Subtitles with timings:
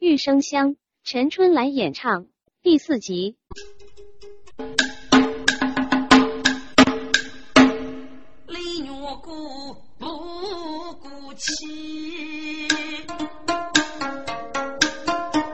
[0.00, 2.26] 玉生香，陈春来演唱
[2.62, 3.36] 第四集。
[8.46, 8.88] 李女
[9.22, 10.06] 姑不
[10.94, 12.66] 顾妻，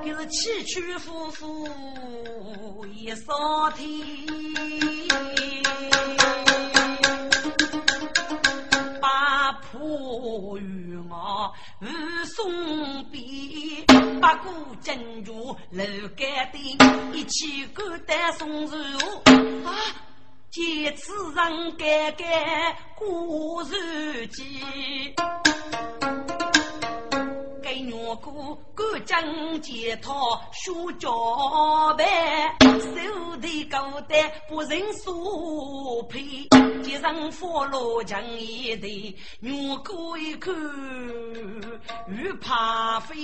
[0.04, 3.34] 给是起起伏伏一扫
[3.72, 4.95] 天。
[14.46, 15.84] 八股珍珠楼
[16.16, 16.78] 盖顶，
[17.12, 18.76] 一起孤单送入
[19.64, 19.74] 啊！
[20.50, 24.62] 见此人盖盖过日记。
[27.66, 28.30] 给我哥
[28.76, 30.12] 哥讲解他
[30.52, 32.06] 学教板，
[32.60, 36.46] 手提高担不认输配，
[36.80, 40.54] 街上佛罗墙一对，我哥一看
[42.08, 43.16] 又怕飞。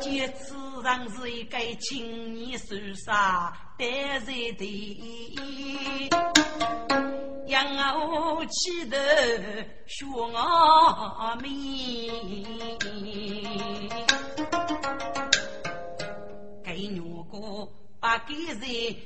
[0.00, 6.35] 这此人是一个青年手杀单人的。
[7.46, 7.64] 养
[7.98, 8.98] 我气得
[9.86, 12.44] 学我命，
[16.64, 17.68] 给女哥
[18.00, 18.60] 把给人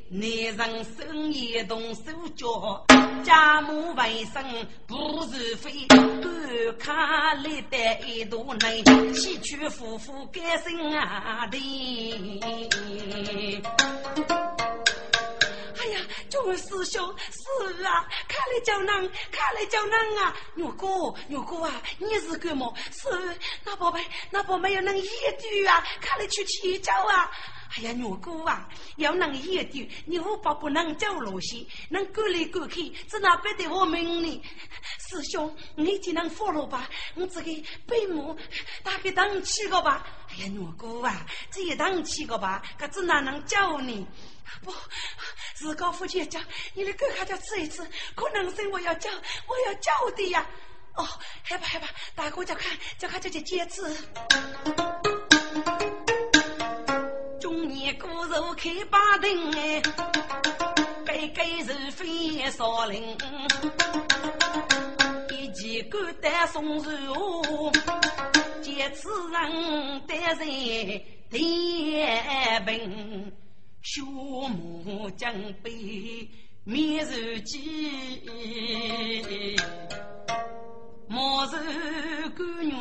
[0.08, 2.02] 男人生意动手
[2.34, 2.84] 脚，
[3.22, 4.42] 家母为生
[4.86, 11.58] 不是非，端卡里的一朵内，起去夫妇改生啊的。
[15.80, 20.86] 哎呀，这位师兄是啊，看来叫人，看来叫人啊，牛哥，
[21.28, 22.72] 牛哥啊，你是干么？
[22.92, 23.08] 是
[23.64, 25.08] 那宝贝，那宝贝要能一
[25.40, 27.30] 对啊，看来去乞教啊。
[27.76, 34.42] 哎呀，牛哥啊，要能一对，你五宝不能走路些，能过来过去，只能背得我们呢。
[34.98, 37.50] 师兄，你只能放了吧，我这个
[37.86, 38.36] 背母
[38.82, 40.04] 打给当起个吧。
[40.30, 44.04] 哎呀，牛哥啊，这一当起个吧，可只哪能教你？
[44.62, 44.74] 不，
[45.54, 46.42] 自告父亲讲，
[46.74, 49.08] 你的狗还叫吃一吃，可能是我要叫，
[49.46, 50.44] 我要叫的呀。
[50.96, 51.06] 哦，
[51.44, 51.86] 害怕害怕，
[52.16, 53.80] 大哥叫看，叫看这些戒指。
[57.80, 59.80] 中年骨肉开八灯哎，
[61.06, 63.16] 该该是非少林，
[65.30, 67.72] 一骑孤胆送入，
[68.60, 73.32] 戒指人带人天兵。
[73.80, 76.28] 修木将被
[76.64, 78.20] 灭日记，
[81.08, 81.56] 莫愁
[82.36, 82.74] 干女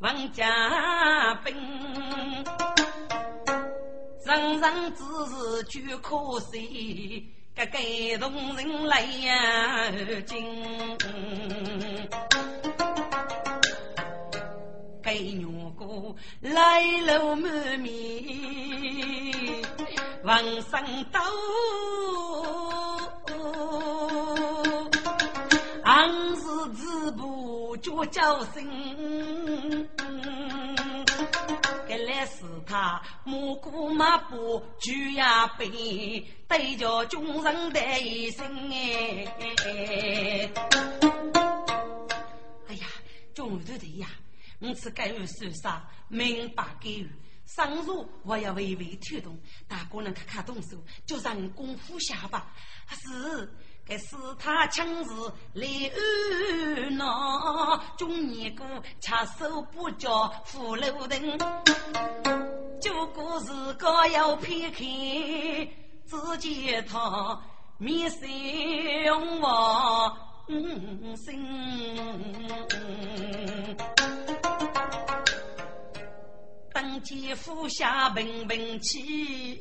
[0.00, 1.56] 王家兵，
[4.26, 7.80] 人人只是句可惜，个感
[8.18, 9.88] 动人来呀
[10.26, 10.98] 惊。
[15.00, 15.46] 该女
[15.78, 19.64] 哥来路满面。
[20.24, 21.20] 王生刀，
[25.84, 26.42] 昂是
[26.74, 28.58] 子步脚脚声，
[31.88, 39.24] 该来是他蘑菇马步就呀背，对着众人的一声哎。
[42.66, 42.86] 哎呀，
[43.34, 44.08] 中头的呀，
[44.58, 47.10] 我是该有受伤，明白给予。
[47.44, 50.76] 上路我要微微推动，大哥能看看动手，
[51.06, 52.52] 就让功夫下吧。
[52.88, 53.48] 是，
[53.88, 55.10] 该是他强势
[55.54, 55.64] 来
[56.84, 58.64] 安呐，中年哥
[59.00, 61.38] 插手不教扶路灯，
[62.80, 64.84] 就故事高要撇开，
[66.04, 67.40] 只见他
[67.78, 68.26] 面色
[69.14, 69.40] 红
[70.48, 71.44] 嗯心。
[76.72, 79.58] 当街俯下闻闻起，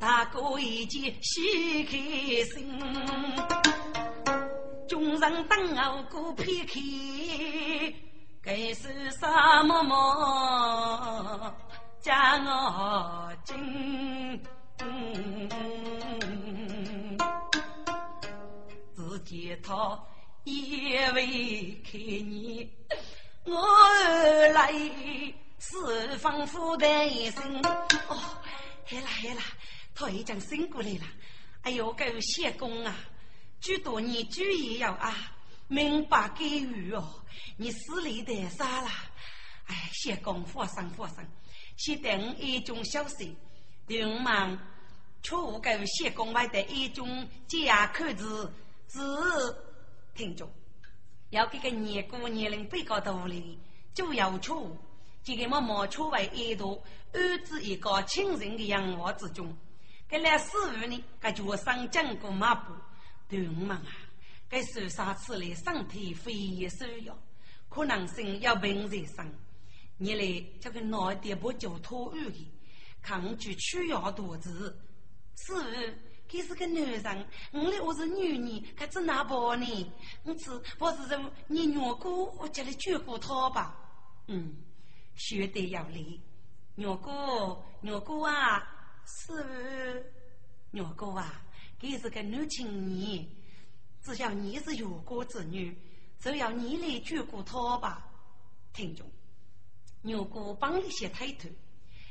[0.00, 1.90] 大哥已经喜开
[2.54, 2.80] 心，
[4.88, 6.80] 众人等候过片刻，
[8.40, 9.26] 该是什
[9.64, 11.54] 么么
[12.00, 14.40] 将我惊？
[18.94, 20.00] 只见他
[20.44, 22.70] 一位看你。
[23.44, 23.58] 我
[24.54, 24.72] 来
[25.58, 27.42] 是仿佛的一声
[28.08, 28.16] 哦，
[28.84, 29.42] 嘿啦嘿啦，
[29.98, 31.04] 他已经醒过来了。
[31.62, 32.94] 哎呦，狗谢公啊，
[33.60, 35.12] 许多年主意要啊，
[35.66, 37.04] 明白给予哦，
[37.56, 38.90] 你死里的啥啦？
[39.66, 41.18] 哎，谢公放心放心，
[41.76, 43.36] 先等一种消息，
[43.88, 44.56] 等忙
[45.20, 48.52] 错误狗谢公外的一种假口子，
[48.86, 49.00] 是
[50.14, 50.48] 听着。
[51.30, 53.58] 要给个年过年龄比较大的
[53.92, 54.78] 就要出，
[55.24, 56.80] 这个么毛出为一度
[57.12, 59.54] 安置一个亲人的养娃之中。
[60.08, 62.72] 给来师傅呢，他就上经过马步，
[63.28, 63.86] 对我们啊，
[64.48, 66.32] 给受伤吃来身体非
[66.70, 67.14] 受要，
[67.68, 69.30] 可能性要病在身。
[69.98, 72.50] 你来这个脑袋不就脱安的，
[73.02, 74.80] 抗拒取药多子，
[75.36, 75.60] 师傅，
[76.26, 79.92] 他是个男人，我来我是女人，可怎哪包呢？
[80.22, 83.76] 我只我是说你娘姑，我叫你救过他吧。
[84.28, 84.56] 嗯，
[85.14, 86.18] 学得要力，
[86.76, 88.77] 娘姑，娘姑啊！
[89.10, 90.12] 是，
[90.70, 91.42] 娘哥啊，
[91.80, 92.10] 他是。
[92.10, 93.26] 个女青年，
[94.02, 94.76] 只要你是。
[94.76, 95.74] 有国之女，
[96.20, 98.06] 就要你来照顾他吧。
[98.74, 99.10] 听众，
[100.02, 101.48] 牛哥帮你些抬头，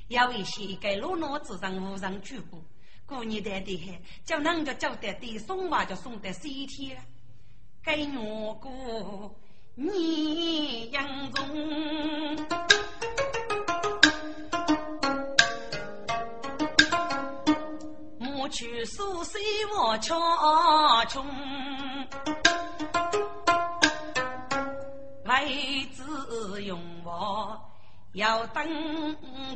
[0.08, 2.64] 要一些给老脑子上无人照顾，
[3.06, 6.98] 过年的的很，叫人家叫得的送娃就送得西天。
[7.84, 9.36] 给牛哥
[9.76, 12.87] 你养中。
[18.50, 19.42] 去苏水
[19.76, 20.16] 我桥
[21.10, 21.26] 穷，
[25.26, 27.60] 为子用我
[28.14, 28.64] 要等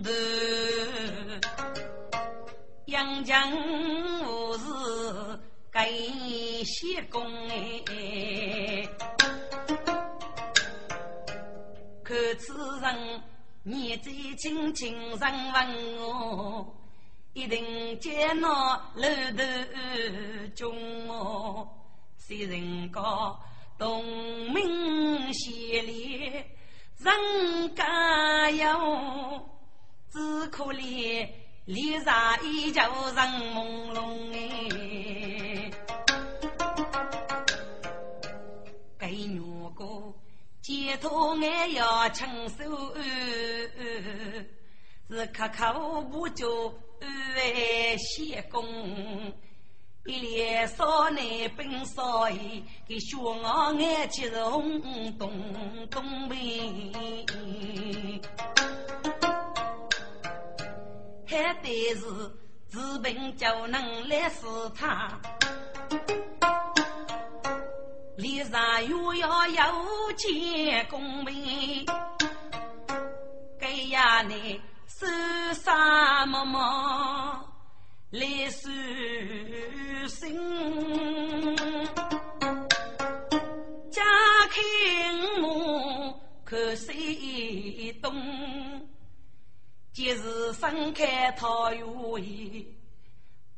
[0.04, 0.12] 头，
[2.86, 3.50] 杨江
[4.26, 5.40] 无事
[5.72, 8.86] 给谢公哎，
[12.04, 13.24] 可此人
[13.64, 16.81] 年纪轻轻人问我。
[17.34, 19.08] 一定见那楼
[19.38, 19.44] 头
[20.54, 21.66] 中哦，
[22.18, 23.40] 谁人高
[23.78, 24.04] 东
[24.52, 26.44] 明西里
[26.98, 29.50] 人家有，
[30.10, 31.30] 只可怜
[31.66, 33.16] 脸上依旧人
[33.56, 35.72] 朦胧哎。
[38.98, 39.40] 该女
[39.74, 40.14] 个
[40.62, 42.94] 街头俺要承受，
[45.10, 46.74] 是可口不就。
[47.36, 48.64] 为谢公，
[50.06, 51.24] 一连少男
[51.56, 56.36] 奔少爷，给小我眼睛是红咚咚呗。
[61.26, 62.02] 还得是
[62.70, 64.46] 治病就能来死
[64.76, 65.20] 他，
[68.18, 71.86] 脸上又要有钱公平，
[73.60, 74.60] 给呀你。
[75.72, 77.46] 手杀妈妈
[78.10, 78.70] 来收
[80.10, 80.38] 心，
[83.90, 84.02] 家
[84.50, 84.60] 开
[85.42, 88.86] 我看谁懂？
[89.94, 91.86] 今日分开桃园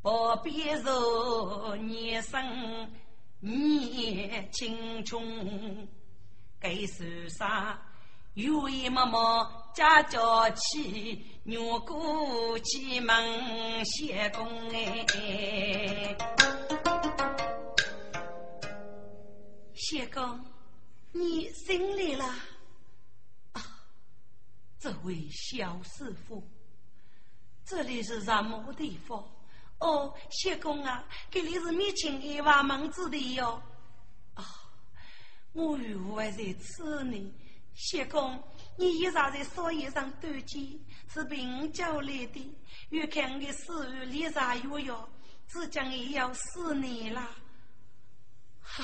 [0.04, 2.92] 不必愁年生
[3.40, 5.88] 年青春，
[6.60, 7.76] 该受伤。
[8.36, 16.16] 有一妈妈家家去，娘姑去门谢公哎。
[19.74, 20.40] 谢公，
[21.12, 22.26] 你醒来了
[23.54, 23.62] 啊？
[24.80, 26.48] 这位小师傅，
[27.66, 29.28] 这里是什么地方？
[29.80, 33.60] 哦，谢公啊，这里是密亲一瓦门子的哟。
[34.36, 34.46] 啊，
[35.52, 37.34] 我与还在此呢。
[37.74, 38.40] 谢公，
[38.78, 42.56] 你衣裳在少爷上端肩，是凭叫来的。
[42.90, 45.08] 越看你死于脸上有药，
[45.48, 47.22] 只将也要四年了。
[48.62, 48.84] 哈，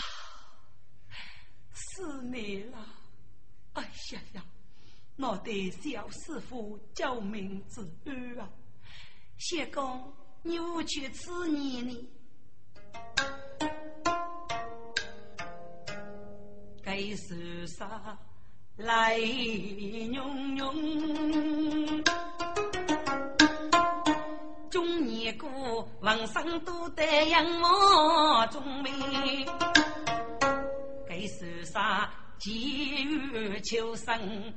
[1.74, 2.78] 四年了！
[3.74, 4.46] 哎呀呀，
[5.18, 8.50] 我得小师傅救命之恩啊！
[9.38, 12.10] 谢公，你无去此年呢？
[16.84, 18.18] 该是啥？
[18.80, 20.24] 来妞
[20.56, 20.74] 妞，
[24.70, 28.90] 中年过往生都得仰望中美，
[31.06, 34.54] 该是啥急于求生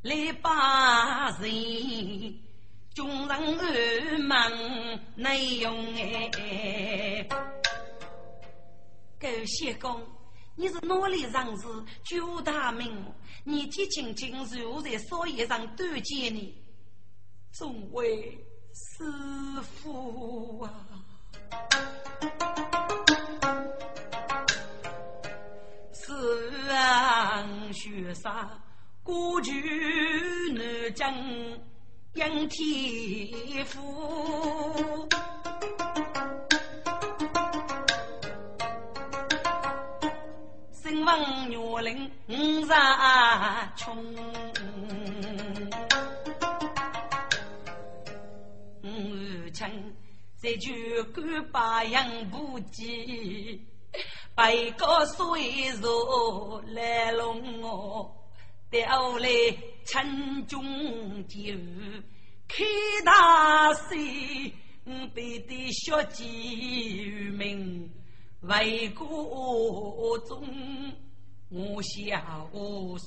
[0.00, 2.40] 来把人，
[2.94, 4.50] 众人耳忙
[5.14, 7.28] 难用哎，
[9.20, 10.00] 狗血公。
[10.60, 11.68] 你是哪里人士？
[12.02, 12.92] 九大名，
[13.44, 16.52] 年纪轻轻如在少爷上端见你，
[17.52, 19.04] 众位师
[19.62, 20.84] 傅啊！
[25.92, 28.50] 是啊，学生
[29.04, 29.52] 过去
[30.54, 31.60] 南京
[32.14, 35.08] 应天父。
[41.08, 43.96] 望月岭上穷。
[48.82, 49.96] 母亲
[50.36, 50.70] 在酒
[51.14, 53.66] 馆把羊不记，
[54.34, 58.14] 百个岁数来弄我，
[58.70, 59.28] 调来
[59.86, 61.54] 陈中酒，
[62.46, 62.64] 开
[63.02, 64.52] 大喜，
[65.14, 67.90] 背的血迹名。
[68.42, 70.40] 为国忠，
[71.48, 72.48] 我小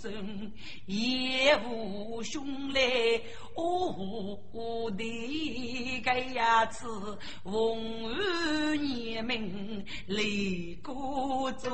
[0.02, 0.52] 生
[0.86, 3.22] 也无兄来，
[3.56, 11.72] 我的个呀子红儿年名立国忠。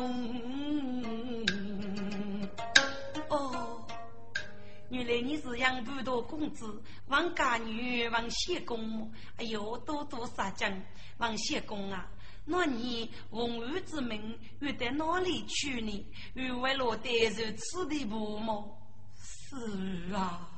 [3.29, 3.83] 哦，
[4.89, 9.11] 原来你是杨半多公子，王家女，王谢公。
[9.37, 10.71] 哎呦，多多撒娇，
[11.17, 12.07] 王谢公啊！
[12.49, 16.05] 那你红儿之名又在哪里去呢？
[16.33, 18.73] 又为了担受此地父母？
[19.19, 20.49] 是啊，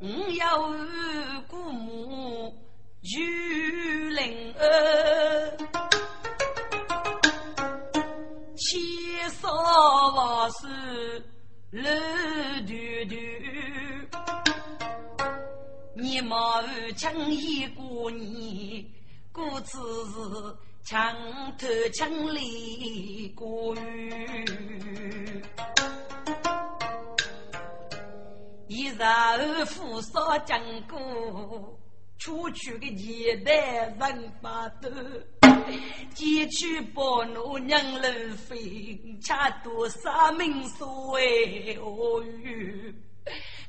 [0.00, 2.54] 我有姑母
[3.02, 5.56] 玉灵儿，
[8.56, 9.48] 七少
[10.14, 10.70] 万岁
[11.70, 12.74] 乐嘟
[16.20, 16.62] 你莫
[16.96, 18.84] 轻易过年，
[19.32, 21.16] 过此是墙
[21.56, 25.42] 头墙里过雨。
[28.68, 31.80] 一日二父少讲过，
[32.18, 34.90] 出去的年代人把多，
[36.14, 42.94] 几去把奴娘楼飞，恰多少命所为何语？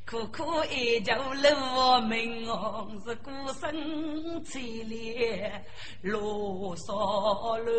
[0.05, 5.63] 苦苦哀求老民哦，是孤身凄烈
[6.01, 7.71] 落沙路，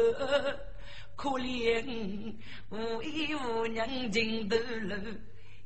[1.14, 2.34] 可怜
[2.70, 4.96] 无依无娘进头路，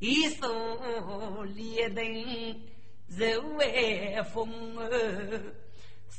[0.00, 2.04] 一手连灯
[3.08, 5.40] 肉为风儿，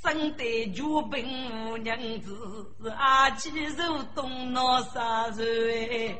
[0.02, 2.64] 生得绝病无娘子，
[2.96, 6.16] 阿妻肉冻闹杀人。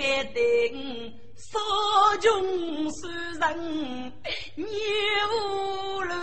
[0.00, 1.58] 该定少
[2.22, 4.12] 穷虽人
[4.56, 4.66] 牛
[6.04, 6.14] 路，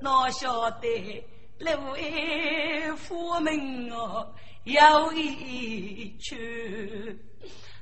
[0.00, 1.24] 哪晓得
[1.58, 7.18] 六位夫门哦有一曲，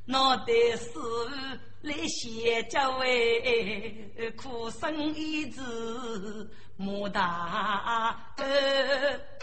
[0.07, 0.89] 哪得是
[1.83, 6.51] 来写家为苦生一子。
[6.81, 8.47] 莫大呃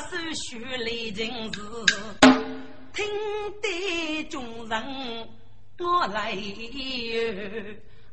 [0.00, 0.16] 手
[0.48, 1.60] 续来尽时，
[2.92, 3.04] 听
[3.62, 5.28] 得众人
[5.78, 6.36] 我来。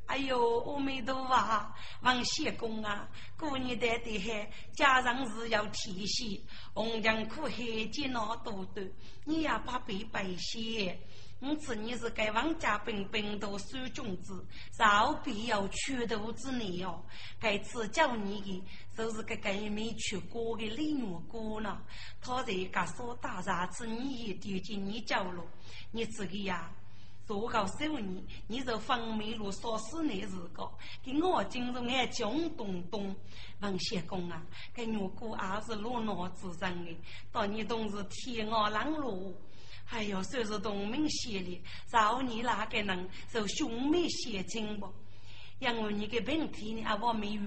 [0.06, 3.08] 哎呦，阿弥陀佛，王仙公啊，
[3.38, 6.42] 过年的的海，家常是要提携，
[6.74, 8.84] 红墙苦海艰难多多，
[9.26, 11.00] 你要把背背些。
[11.42, 17.04] 我知你是该王家本本都守君子，少必要屈度之内哦。
[17.40, 18.64] 该次叫你的，
[18.96, 21.82] 就是个该没去过的李女姑呢。
[22.22, 25.44] 他在家说大啥子，你也丢进你角落。
[25.90, 26.72] 你自己呀，
[27.26, 30.72] 做告诉你，你这方梅路说死那日个，
[31.04, 33.16] 给我进入俺江东东
[33.62, 34.46] 王谢公啊，
[34.76, 36.96] 该女姑也是落脑之人的，
[37.32, 39.36] 到你都是天涯浪路。
[39.92, 44.92] 哎呦，算是同名血的，找你哪个人受兄妹血亲不？
[45.60, 47.42] 因为你的问题呢，我没有，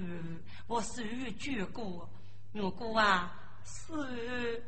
[0.66, 2.08] 我是有绝过。
[2.52, 3.34] 我哥啊，
[3.64, 4.62] 是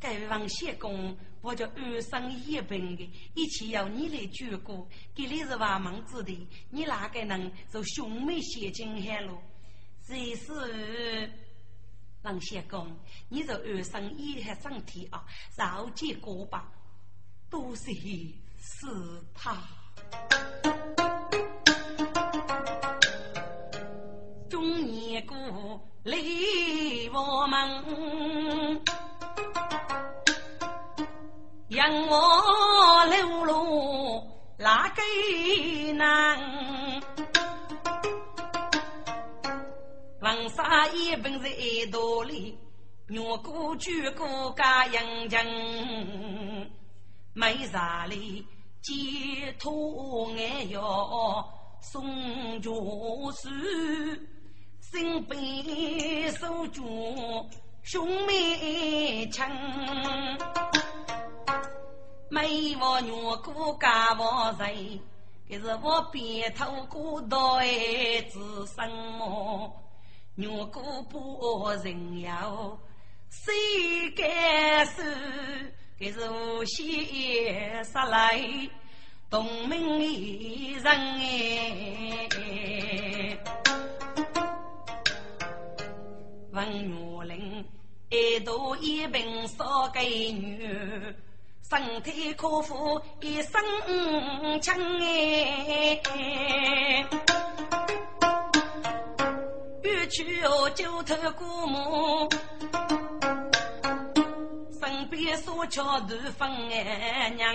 [0.00, 4.88] 该王谢公，我叫二生一本的，一起要你来绝过。
[5.14, 9.38] 给你是万忙之地，你哪个人受兄妹血亲害了？
[10.08, 11.30] 这是
[12.22, 12.96] 王谢公？
[13.28, 15.24] 你这二生一还身体啊，
[15.56, 16.72] 少见过吧？
[17.50, 17.92] 多谢
[18.60, 18.86] 是
[19.34, 19.56] 他，
[24.48, 25.36] 中年过
[26.04, 28.80] 离我门，
[31.68, 34.24] 让我流落
[34.56, 35.02] 哪个
[35.94, 37.02] 难？
[40.20, 42.56] 王沙一本是爱道理，
[43.08, 46.59] 我过去过家养情。
[47.40, 48.46] 没啥哩，
[48.82, 51.48] 解脱俺要
[51.80, 52.70] 送家
[53.32, 53.48] 书，
[54.82, 57.48] 身边守住
[57.82, 59.42] 兄妹情。
[62.28, 63.10] 没我女
[63.42, 65.00] 姑家我人，
[65.48, 67.58] 可是我边头过道
[68.30, 69.74] 子什么？
[70.34, 72.78] 女姑不人要
[73.30, 75.02] 谁敢说？
[76.00, 78.40] 可是无锡杀来
[79.28, 82.26] 东门人哎，
[86.52, 87.62] 文玉玲
[88.08, 90.66] 一度一瓶烧给女。
[91.70, 93.52] 身体可负一身
[94.60, 96.00] 轻哎，
[99.82, 102.28] 欲去哦九头姑母，
[105.20, 106.50] 身边所瞧都分
[107.36, 107.54] 娘，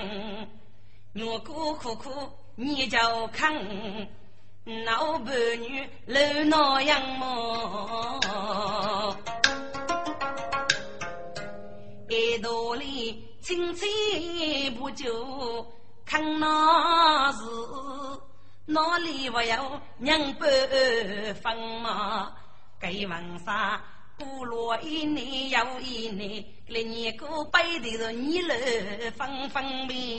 [1.15, 2.11] 我姑苦苦
[2.53, 2.99] 你就
[3.33, 3.51] 看，
[4.85, 8.19] 老伴女露那样么，
[12.07, 13.25] 一道里。
[13.41, 13.85] 青菜
[14.75, 15.65] 不就
[16.03, 17.43] 看那是
[18.65, 20.45] 哪里还有娘不
[21.41, 22.33] 分嘛？
[22.79, 23.79] 给王沙
[24.17, 30.17] 不落一年又一年，来年过背的是你乐分分明。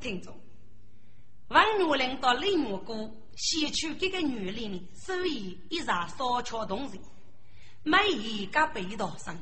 [0.00, 0.34] 听众，
[1.48, 6.98] 王女人到李木姑先娶这个女人，所以一场烧桥动人。
[7.84, 9.38] 每一个北道上，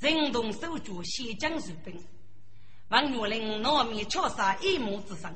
[0.00, 1.98] 人动手脚，先将如兵。
[2.88, 5.34] 王玉林脑面敲杀一目之上，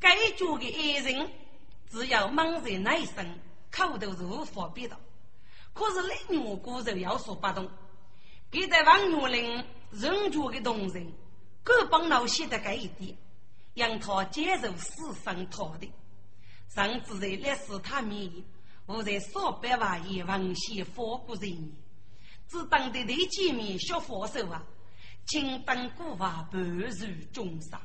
[0.00, 1.30] 该局的爱人
[1.90, 3.38] 只要猛在内声，
[3.70, 4.98] 口头是无法比道。
[5.72, 7.68] 可是李玉姑就要说不动，
[8.50, 11.12] 给在王玉林人局的同仁，
[11.62, 13.16] 各帮老写的该一点，
[13.74, 15.92] 让他接受死生他的，
[16.74, 18.32] 甚至在历史他面。
[18.86, 21.72] 我在少百万亿王先佛国人，
[22.48, 24.64] 只当得对见面学佛手啊，
[25.26, 26.86] 请当古法不如
[27.32, 27.78] 众生。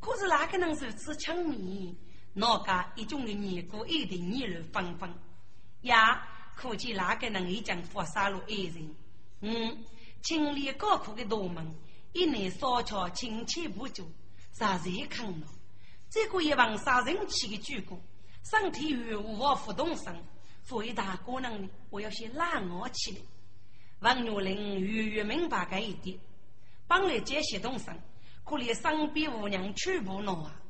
[0.00, 1.94] 可是哪个能如此轻蔑？
[2.34, 5.08] 哪个一种的年过一定议论纷纷？
[5.82, 8.94] 呀，可见哪个能一将佛杀入爱人？
[9.40, 9.84] 嗯，
[10.22, 11.74] 清理高苦的大门，
[12.12, 14.04] 一年烧桥亲切不久，
[14.52, 15.46] 啥谁看了？
[16.10, 18.00] 这个一王杀人气的举国。
[18.42, 20.14] 身体与我互动上，
[20.68, 23.18] 回答可能呢，我要先拉我起来。
[24.00, 26.18] 王玉玲远远明白这一点，
[26.86, 27.96] 帮来解行动上，
[28.44, 30.60] 可怜身边无人全部闹啊！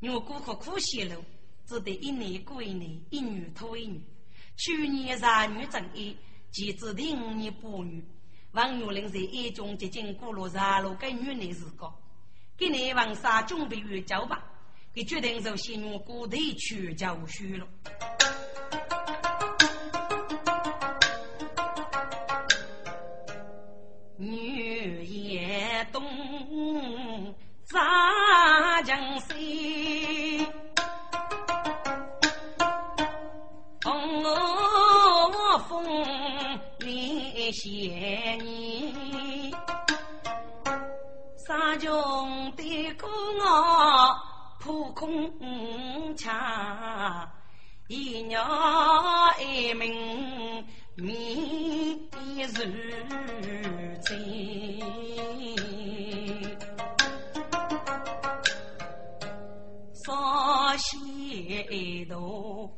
[0.00, 1.24] 我顾客苦泄露，
[1.66, 4.00] 只得一年过一年，一女拖一女。
[4.56, 6.16] 去年三女正一，
[6.52, 8.04] 即指定五年八女。
[8.52, 11.92] 王玉玲在一中接近过了三路跟女的时光，
[12.56, 14.44] 今年王沙准备援交吧。
[14.94, 17.66] 你决定就先用骨头去教书了。
[24.16, 26.02] 女也懂
[27.70, 30.46] 扎江水，
[33.84, 35.84] 我风
[36.78, 39.54] 里写你，
[41.46, 41.90] 沙江
[42.56, 43.06] 的歌
[43.46, 44.24] 啊。
[44.60, 46.34] 扑空枪，
[47.88, 48.44] 一鸟
[49.38, 52.64] 一鸣觅如
[54.00, 55.07] 金，
[60.08, 62.74] 少些多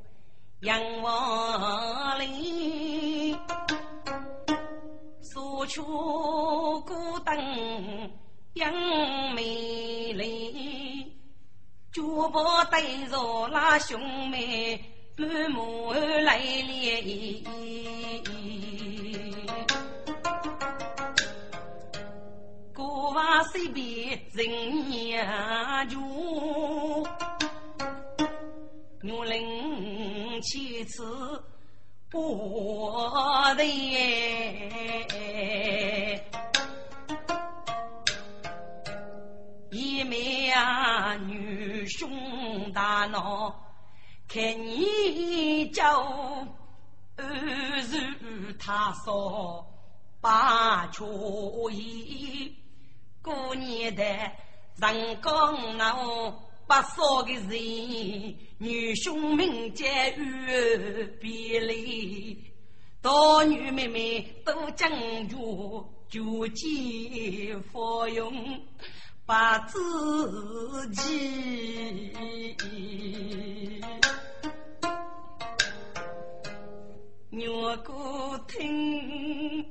[0.62, 3.38] 杨王林，
[5.20, 5.84] 苏秋
[6.80, 8.10] 孤灯
[8.54, 8.74] 杨
[9.34, 11.06] 梅林。
[11.92, 12.38] 脚步
[12.70, 14.82] 对着那兄妹
[15.16, 17.44] 满目泪涟，
[22.74, 27.04] 过往随便人呀住，
[29.02, 31.42] 我临去此
[32.10, 33.64] 不得。
[39.70, 43.58] 一妹啊，女兄大闹，
[44.28, 46.02] 看你叫
[47.16, 47.24] 儿
[47.88, 49.66] 如他说
[50.20, 51.04] 把却
[51.72, 52.54] 意，
[53.22, 55.94] 过年的人讲那
[56.66, 59.86] 不少的人，女兄名节
[60.18, 62.38] 与别离，
[63.00, 63.10] 大
[63.44, 64.90] 女妹妹都讲
[65.28, 68.60] 究就近服用。
[69.24, 69.78] 把自
[70.90, 72.12] 己
[77.30, 77.92] 牛骨
[78.48, 79.64] 听，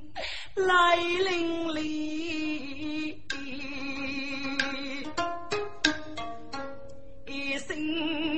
[0.55, 3.21] 来临里，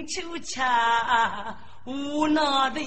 [0.08, 2.80] 秋恰无奈的。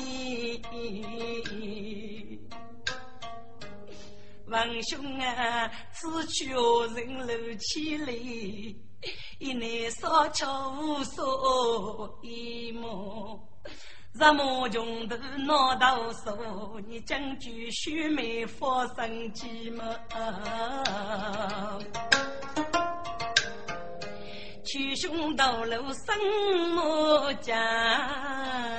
[4.46, 8.12] 王兄啊，此去人楼起来，
[9.38, 13.40] 一内烧巧无所依慕。
[14.12, 19.82] 日暮穷途闹大手，你将军须眉发生计谋。
[24.74, 28.76] 去兄道路生木家，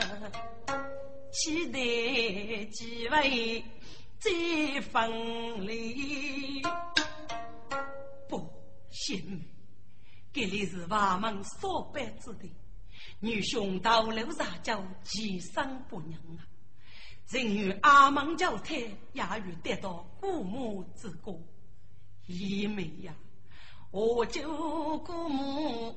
[1.31, 3.63] 期待几位
[4.19, 6.61] 再分离。
[8.27, 8.45] 不，
[8.89, 9.39] 贤妹，
[10.33, 12.53] 这里是瓦门所拜之地。
[13.21, 16.43] 女兄道路上叫其生不娘啊，
[17.29, 21.31] 人与阿门交谈，也欲得到姑母之歌。
[22.27, 23.15] 姨妹呀，
[23.95, 24.41] 我就
[25.05, 25.95] 姑母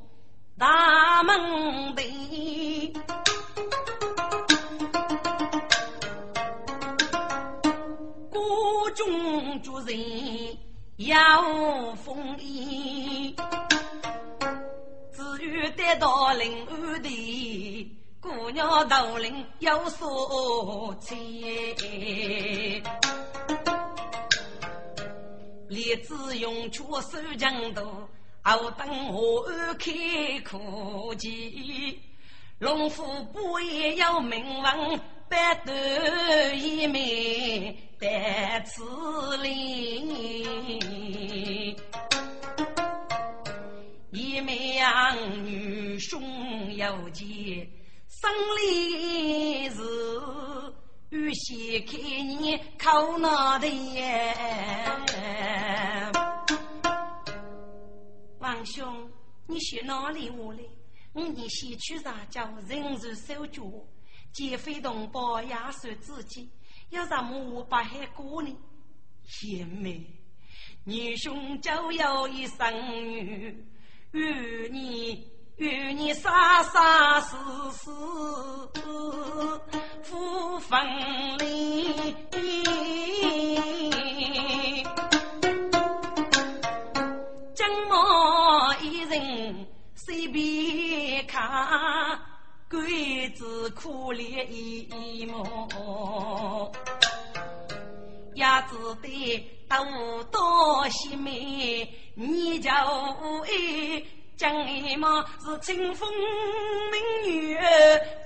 [0.56, 2.94] 大门的，
[8.30, 9.98] 国中主人
[10.98, 11.42] 要
[11.96, 13.34] 封印。
[15.40, 21.16] 欲得到临安的姑娘头领有所猜，
[25.68, 28.08] 立志用出手强度，
[28.42, 29.44] 后等我
[29.78, 32.00] 开苦计。
[32.58, 35.72] 龙虎不也要名闻，百斗
[36.54, 38.08] 一枚得
[38.64, 40.08] 此令。
[44.10, 44.82] 一名
[45.44, 47.26] 女兄有见，
[48.08, 49.76] 生理是
[51.10, 53.66] 预先开你口脑袋。
[58.38, 59.10] 王兄，
[59.46, 60.60] 你去哪里我来？
[61.14, 63.62] 我你先去上交，人如手脚，
[64.32, 66.50] 劫匪同胞压算自己，
[66.90, 68.54] 要什么我不还过呢？
[69.24, 70.04] 贤妹，
[70.84, 73.64] 女兄就有一生女。
[74.12, 76.32] 与你与你生
[76.72, 77.36] 生世
[77.72, 77.90] 世
[80.08, 80.78] 不分
[81.38, 81.92] 离，
[87.56, 89.66] 将我一人
[89.96, 92.16] 随便看，
[92.70, 96.72] 鬼子可怜一目，
[98.36, 99.58] 鸭子的。
[99.68, 99.76] 都
[100.32, 102.72] 多喜美，你叫
[103.44, 104.02] 哎，
[104.38, 106.08] 将你嘛是清风
[106.92, 107.60] 明月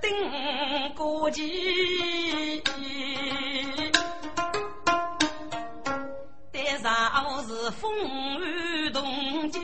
[0.03, 2.63] 登过旗，
[6.53, 7.91] 带上是风
[8.43, 9.59] 雨同舟，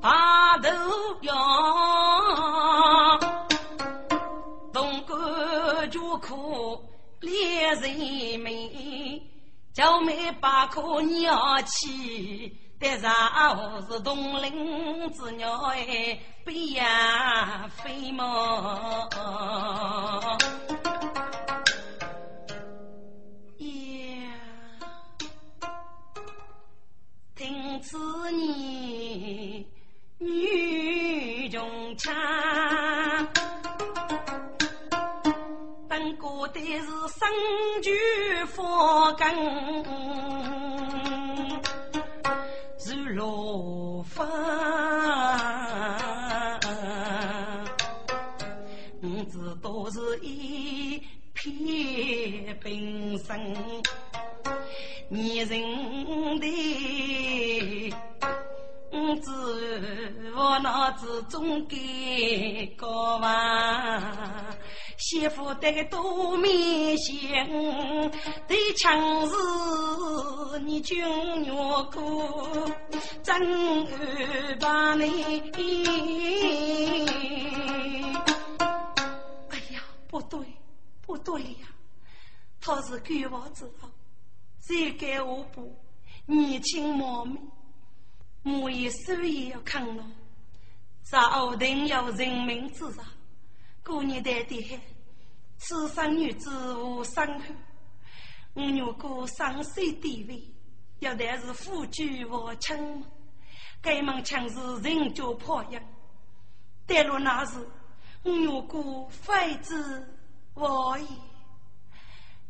[0.00, 0.70] 大头
[1.20, 1.36] 羊，
[4.72, 6.82] 东关就苦。
[7.20, 8.50] 猎人们，
[9.74, 13.10] 叫妹把口鸟起，但上
[13.90, 19.08] 是东林之鸟哎，飞呀飞嘛。
[23.58, 23.66] 呀，
[27.34, 27.98] 听此
[28.32, 29.66] 言，
[30.18, 32.14] 女中腔。
[36.20, 37.28] 过的是生
[37.82, 37.90] 具
[38.46, 39.26] 佛根，
[43.08, 44.22] 如罗发，
[49.00, 53.38] 我知道是一片冰霜，
[55.08, 55.58] 你人
[56.40, 57.94] 的。
[58.90, 59.30] 我知
[60.34, 64.47] 我脑子中给高房，
[65.10, 67.48] 媳妇得多面相，
[68.46, 70.98] 对强势你君
[71.46, 71.52] 越
[71.84, 72.70] 过，
[73.22, 73.86] 真
[74.60, 75.50] 把你。
[79.48, 80.40] 哎呀，不对，
[81.00, 81.66] 不对呀，
[82.60, 83.88] 他是给我知道，
[84.60, 85.74] 谁给我补，
[86.26, 87.40] 年轻貌美。
[88.60, 90.04] 我也手也要扛了，
[91.02, 93.02] 朝廷要人民至上，
[93.82, 94.78] 过年得的的
[95.58, 97.54] 此生女子无伤害。
[98.54, 100.42] 我有过生死地位，
[101.00, 103.04] 要的是夫君和亲，
[103.80, 105.80] 该门枪是人家破营。
[106.86, 107.68] 但若那时，
[108.22, 110.08] 我有过废之
[110.54, 111.06] 我也，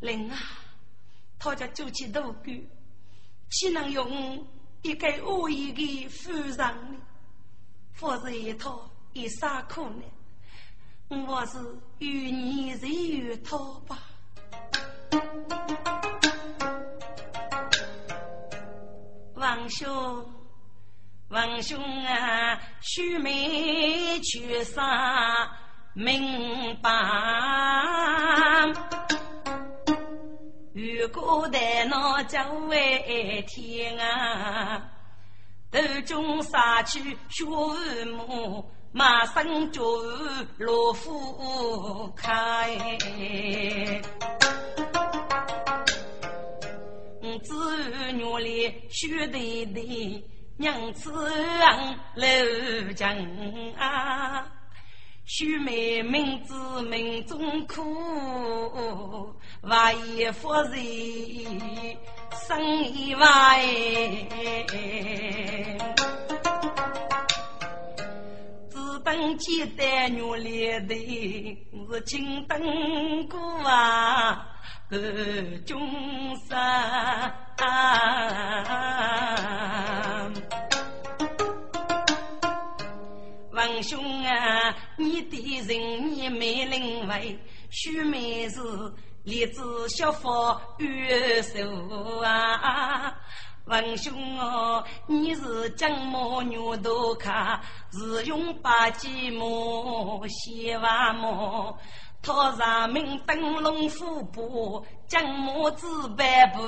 [0.00, 0.38] 灵啊，
[1.38, 2.62] 他家做起大官，
[3.50, 4.46] 岂能用
[4.82, 6.98] 一个恶意的夫人呢？
[7.92, 10.02] 否则一套有啥可能？
[11.08, 11.58] 我是
[11.98, 13.98] 与你人与他吧。
[19.34, 20.24] 王兄，
[21.28, 25.50] 王兄啊，须眉去杀
[25.94, 26.90] 明白。
[30.74, 34.90] 如果在那叫为天啊，
[35.70, 37.44] 斗中杀去血
[38.04, 40.02] 母，马上就
[40.58, 42.76] 落虎开。
[47.44, 50.24] 子女里许对对，
[50.56, 51.12] 娘子
[52.16, 53.14] 楼江
[53.78, 54.44] 啊，
[55.24, 61.96] 许妹名字命中苦，万一夫人
[62.48, 63.62] 生意坏，
[69.08, 70.94] 只等几代女里的
[71.90, 74.46] 是金灯鼓啊。
[74.90, 74.98] 个
[75.66, 75.80] 中
[76.46, 77.32] 山，
[83.52, 87.38] 王兄啊，你的人也没领会，
[87.70, 88.60] 须眉是
[89.24, 93.14] 立志小佛月寿啊。
[93.68, 101.78] 王兄哦，你是将毛牛头卡，是用八鸡毛写完毛。
[102.20, 106.62] 他上明灯笼虎步，将马子百步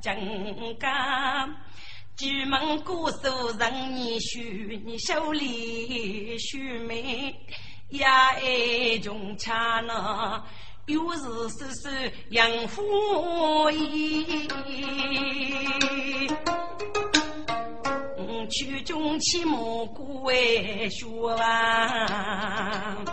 [0.00, 1.54] 金刚。
[2.16, 7.34] 举门过手人你须，你手里须眉
[7.90, 10.42] 也爱穷恰那，
[10.86, 11.88] 又是叔叔
[12.30, 14.48] 养父义。
[18.48, 23.04] 曲中起蘑菇为学啊。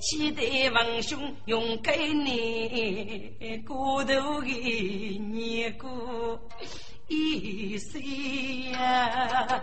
[0.00, 6.40] 期待王兄用给你骨头的年过
[7.08, 8.00] 一岁
[8.72, 9.62] 呀！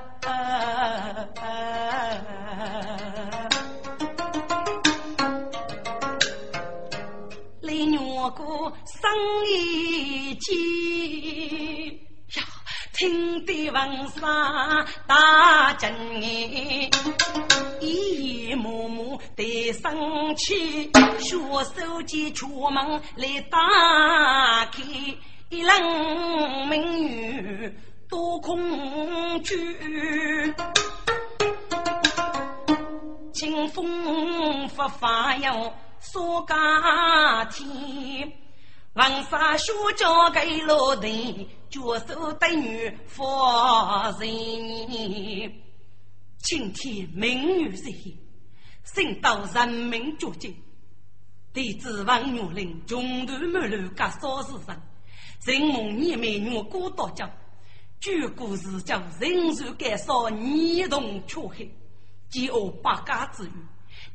[7.75, 7.99] 来年
[8.31, 9.11] 过生
[9.49, 11.89] 一季
[12.37, 12.43] 呀，
[12.93, 15.89] 听得王上大惊
[16.21, 16.89] 哎！
[17.81, 21.37] 一幕幕的生气，学
[21.75, 23.59] 手机出门来打
[24.71, 24.81] 开，
[25.49, 27.77] 一冷美女
[28.09, 28.57] 多恐
[29.43, 29.53] 惧，
[33.33, 35.73] 清风发发哟
[36.11, 38.31] 说家天，
[38.93, 44.29] 王沙学交给老弟，脚手的女发人。
[46.37, 48.15] 今天明月日夜，
[48.83, 50.55] 升到人民绝境，
[51.51, 54.79] 弟子王女令穷途末路，各少时人，
[55.43, 57.27] 人梦你美女过道家，
[57.99, 61.75] 举国是将人数减少，一同缺黑，
[62.29, 63.51] 饥饿百家之余，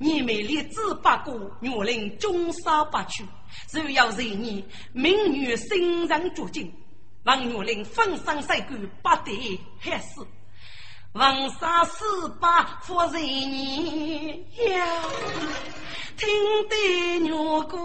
[0.02, 3.22] 你美丽只八过，女令终杀不娶，
[3.68, 6.72] 只要是你命女身上绝境，
[7.24, 10.26] 王女令粉身碎骨，不得害死。
[11.12, 13.22] 王沙四八夫人
[14.70, 14.86] 呀，
[16.16, 16.26] 听
[16.70, 17.76] 得牛歌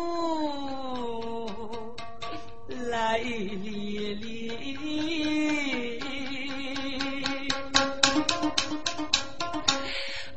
[2.89, 5.94] 来连连。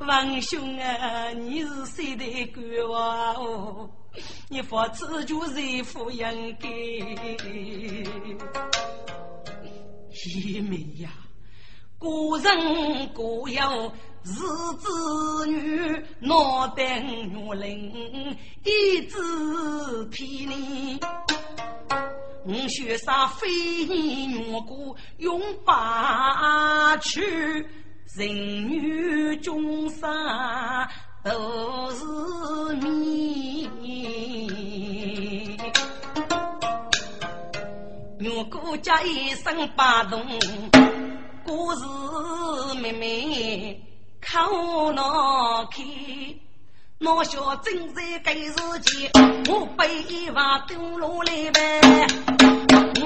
[0.09, 3.91] 王兄啊，你是谁的官娃哦？
[4.49, 6.25] 你发此就是富应
[6.59, 6.67] 该，
[10.25, 11.11] 一妹呀。
[11.99, 13.93] 古人古有
[14.25, 14.33] 是
[14.79, 19.19] 子女，脑袋女人一直
[20.11, 20.99] 骗你。
[22.47, 23.47] 我学啥非
[23.85, 27.67] 你女姑用八去，
[28.19, 28.29] 人
[28.69, 30.11] 女众生
[31.23, 31.31] 都
[31.93, 32.05] 是
[32.81, 33.71] 你。
[38.19, 40.21] 女姑家一生八动。
[41.47, 41.85] 故事
[42.83, 43.81] 妹妹
[44.21, 45.87] 看我那看，
[47.01, 49.09] 我小正在给时间，
[49.49, 52.09] 我背一把丢落来呗。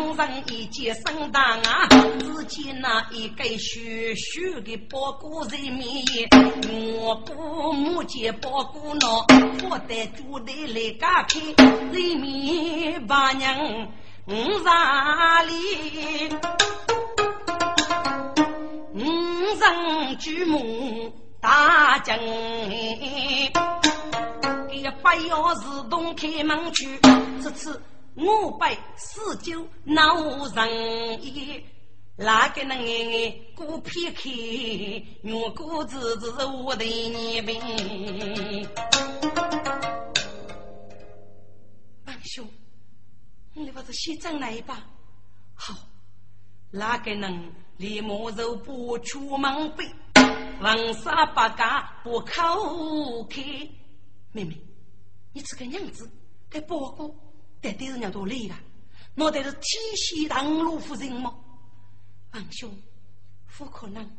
[0.04, 1.88] 我人一见生当啊，
[2.18, 5.86] 只见那一个虚虚的包裹在面，
[6.98, 9.06] 我不目见包裹那，
[9.68, 11.40] 我带住的来打开，
[11.92, 13.88] 里面把娘。
[14.26, 14.64] 五十
[15.48, 16.28] 里，
[18.94, 22.14] 五人举目大惊。
[24.70, 26.98] 也不要自动开门去，
[27.42, 27.80] 这次
[28.14, 31.64] 我被四九闹人意。
[32.14, 34.29] 哪个能哎过片刻，
[35.25, 38.68] 我过子子我的年病。
[42.07, 42.46] 王兄，
[43.55, 44.75] 你不是先整来一把？
[45.55, 45.75] 好，
[46.70, 49.90] 哪个能连毛肉不出门背，
[50.61, 53.42] 黄沙八嘎不口开？
[54.33, 54.61] 妹妹，
[55.33, 56.09] 你这个娘子，
[56.51, 57.14] 该包裹，
[57.62, 58.61] 得对人家多累啊！
[59.14, 61.35] 那得是天仙当路夫人吗？
[62.33, 62.70] 王兄，
[63.57, 64.11] 不可能，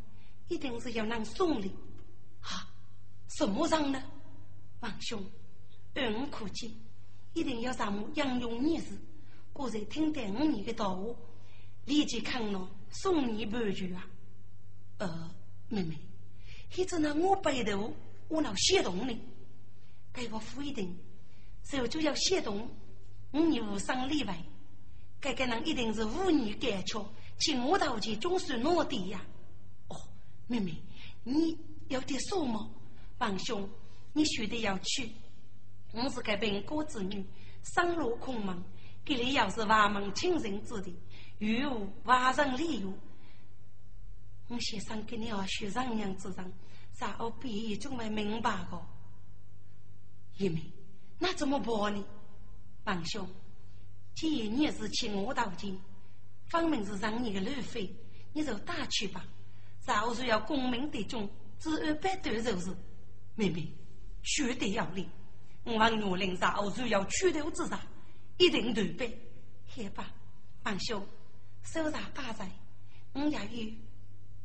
[0.47, 1.71] 一定是要让送礼。
[2.39, 2.67] 哈，
[3.37, 4.01] 什么人呢？
[4.79, 5.23] 王兄，
[5.95, 6.71] 按我可见，
[7.33, 8.97] 一定要让我养用你事。
[9.51, 11.15] 果然听得我你的道话，
[11.85, 14.07] 立即看了送你半句啊。
[14.99, 15.31] 呃，
[15.69, 15.97] 妹妹，
[16.75, 17.93] 一直拿我背头，
[18.29, 19.19] 我闹写动呢。
[20.11, 20.95] 该我付一定，
[21.63, 22.69] 手就要写动，
[23.33, 24.37] 我你无生例外。
[25.19, 27.05] 该个人一定是无女干巧。
[27.39, 29.19] 请我到去总是我的呀！
[29.89, 29.99] 哦，
[30.47, 30.81] 妹妹，
[31.23, 31.57] 你
[31.89, 32.69] 有点什么？
[33.17, 33.67] 王兄，
[34.13, 35.11] 你须得要去。
[35.91, 37.25] 我是个贫国之女，
[37.63, 38.63] 生路空门，
[39.03, 40.95] 这里要是万门亲人之地，
[41.39, 42.93] 与无万人理由。
[44.47, 46.53] 我先生给你要学上娘之人，
[46.93, 48.81] 啥我毕业总会明白的。
[50.37, 50.61] 妹妹，
[51.17, 52.05] 那怎么办呢？
[52.85, 53.27] 王兄，
[54.15, 55.79] 既然你是请我到京。
[56.47, 57.89] 分明是让你的路费，
[58.33, 59.25] 你就打去吧。
[59.79, 62.75] 早日要功名得中，只二百多就是。
[63.35, 63.67] 妹妹，
[64.21, 65.09] 绝对要领。
[65.63, 67.69] 我望岳林早日要出头之日，
[68.37, 69.17] 一定对备。
[69.67, 70.13] 好吧，
[70.63, 71.03] 王兄，
[71.63, 72.51] 手上把在，
[73.13, 73.73] 我也有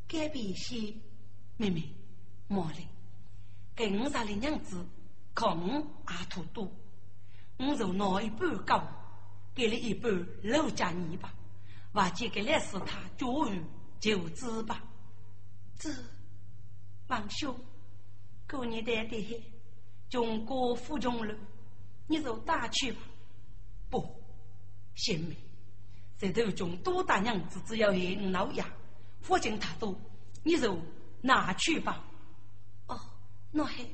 [0.07, 0.95] 改变一些。
[1.59, 1.93] 妹妹，
[2.47, 2.87] 莫林，
[3.75, 4.87] 给五十的娘子，
[5.35, 6.73] 可我阿土多。
[7.59, 8.83] 我就拿一半高，
[9.55, 10.11] 给了一半
[10.43, 11.33] 老家你吧。
[11.93, 13.63] 瓦姐给来是他教育
[13.99, 14.83] 就知吧，
[15.79, 15.91] 这
[17.09, 17.55] 王兄
[18.49, 19.43] 过年带的
[20.09, 21.35] 中国富中路，
[22.07, 23.01] 你就打去吧。
[23.91, 24.23] 不，
[24.95, 25.37] 贤妹，
[26.19, 28.65] 这头中多大娘子只要有老爷，
[29.21, 29.99] 福金太多，
[30.45, 30.79] 你就
[31.23, 32.05] 拿去吧。
[32.87, 33.01] 哦，
[33.51, 33.85] 那还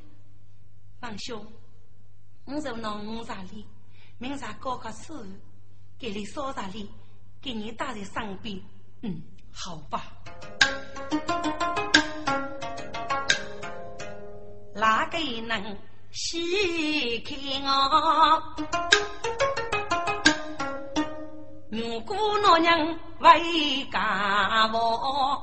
[1.00, 1.46] 王兄，
[2.46, 3.66] 我就拿五十里，
[4.18, 5.12] 明日搞个事，
[5.98, 6.90] 给你少十里。
[7.42, 8.58] 给你打在上边，
[9.02, 10.02] 嗯，好吧。
[14.74, 15.76] 哪个能
[16.10, 18.42] 细看我？
[21.70, 25.42] 如果那娘为家我，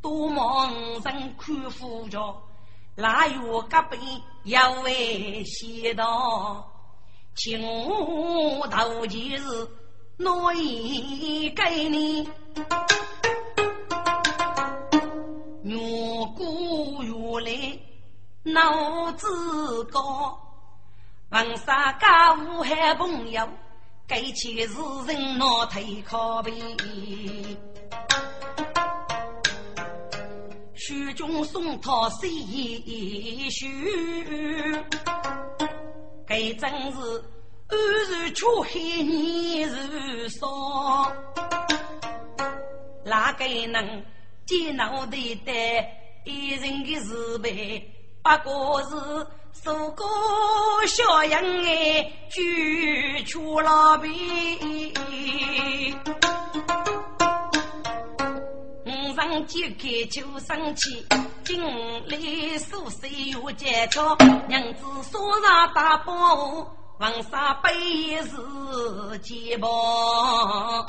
[0.00, 2.42] 多忙人看护着，
[2.96, 6.70] 腊月隔壁要为先到？
[7.34, 9.68] 请我头前是。
[10.24, 12.22] 我已给你，
[15.64, 15.76] 越
[16.36, 17.78] 过越来
[18.44, 20.38] 脑子高，
[21.30, 23.48] 问啥家务还朋友，
[24.06, 24.76] 该去是
[25.08, 26.52] 人拿腿靠背，
[30.84, 32.28] 书中送他谁
[33.50, 33.68] 书？
[36.26, 37.24] 该真是。
[37.68, 37.78] 安
[38.10, 41.12] 然出海，你如霜，
[43.04, 44.04] 哪个能
[44.44, 45.52] 见脑袋的
[46.24, 47.88] 一人的慈悲？
[48.24, 48.88] 不过是
[49.62, 50.04] 受过
[50.88, 54.08] 小羊哎，举出老辈。
[58.92, 61.06] 五上揭开就生气，
[61.44, 61.58] 今
[62.06, 64.14] 里宿舍又结巧，
[64.48, 66.76] 娘子锁上大包。
[66.98, 67.70] 黄沙背
[68.22, 68.36] 是
[69.20, 70.86] 肩膀，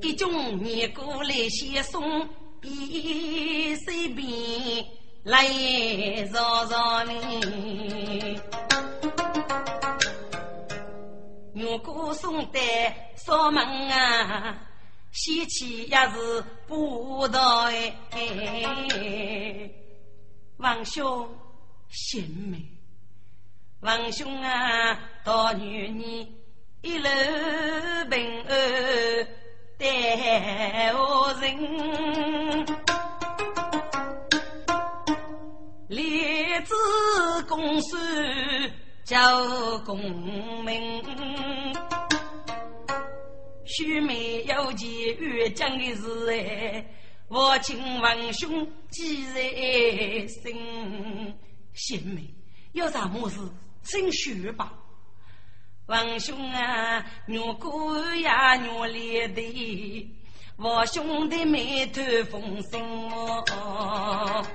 [0.00, 2.26] 一种年过来先送
[2.60, 4.26] 比随便
[5.22, 5.46] 来
[6.32, 8.40] 绕绕你，
[11.54, 12.58] 如果送的
[13.16, 14.58] 锁门啊，
[15.12, 17.96] 喜气也是不到哎，
[20.56, 21.28] 王兄。
[21.90, 22.58] 贤妹，
[23.80, 26.34] 王兄啊，大女你
[26.82, 27.08] 一路
[28.10, 29.28] 平安
[29.78, 32.66] 待我人，
[35.86, 36.74] 列子
[37.48, 38.72] 公孙
[39.04, 41.00] 叫功名。
[43.76, 46.86] 须眉有钱越讲的是哎，
[47.26, 51.34] 我请王兄记在心。
[51.72, 52.22] 贤妹
[52.70, 53.36] 有啥么事，
[53.82, 54.72] 请说吧。
[55.86, 60.08] 王兄啊，我哥呀，我来的，
[60.56, 62.00] 我兄弟眉头
[62.30, 64.46] 风声哦。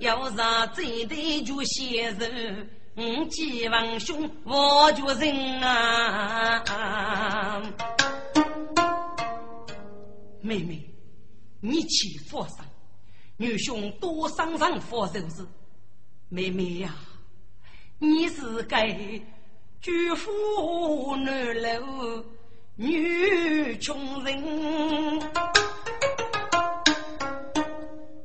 [0.00, 2.26] 要上这对就携手，
[3.02, 6.62] 我见王兄我就认啊。
[10.42, 10.84] 妹妹，
[11.60, 12.58] 你去佛山，
[13.38, 15.48] 女兄多上上佛手子。
[16.28, 16.94] 妹妹呀。
[17.98, 18.92] 你是该
[19.80, 22.22] 举夫南楼
[22.76, 25.20] 女穷人，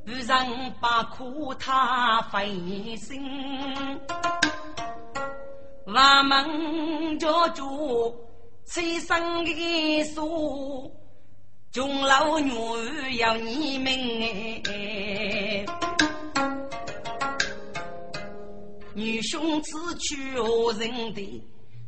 [0.04, 2.50] 不让把苦他费
[2.96, 3.22] 心，
[5.86, 8.12] 万门叫主
[8.64, 10.92] 催生的书，
[11.70, 12.50] 穷老女
[13.18, 15.64] 要你命哎。
[18.94, 21.44] 女兄此去何人的？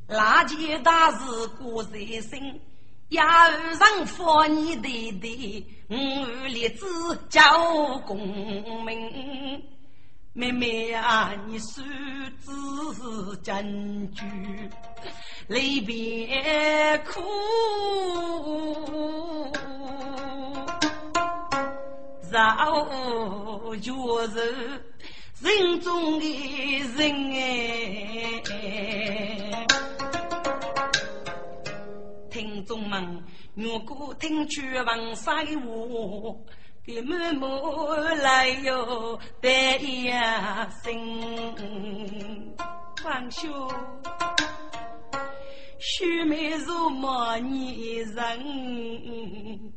[0.06, 2.60] 那件大事过在身，
[3.08, 6.86] 要让佛你弟弟，我立志
[7.28, 8.16] 叫功
[8.84, 9.60] 名。
[10.38, 11.82] 妹妹啊，你手
[12.44, 12.52] 指
[13.42, 14.22] 证据，
[15.48, 16.28] 离别
[17.04, 17.20] 苦，
[22.30, 22.54] 绕
[23.80, 23.92] 脚
[24.28, 24.40] 走。
[25.40, 28.40] 人中的人哎，
[32.30, 33.24] 听众们，
[33.54, 35.64] 如果听取王三的话，
[36.88, 40.10] 给默默来哟得一
[40.82, 41.22] 心。
[43.04, 43.70] 王兄，
[45.78, 49.74] 须眉如墨你人。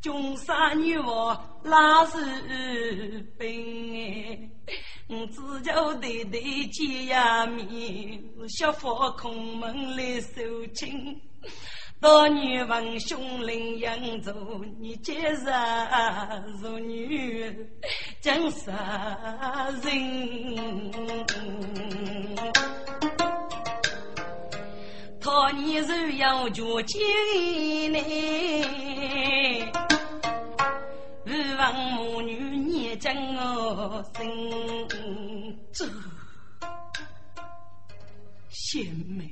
[0.00, 2.18] 穷山女娃拉是
[3.38, 4.50] 病
[5.08, 11.20] 我只叫弟弟见呀面，小佛空门来收亲。
[12.04, 14.30] 大女闻兄领扬州，
[14.78, 17.50] 你接杀如女
[18.20, 20.92] 将杀人。
[25.18, 27.00] 托你是要绝经
[27.90, 27.98] 呢？
[31.24, 35.86] 日王母女念将我心，这
[38.50, 39.24] 贤美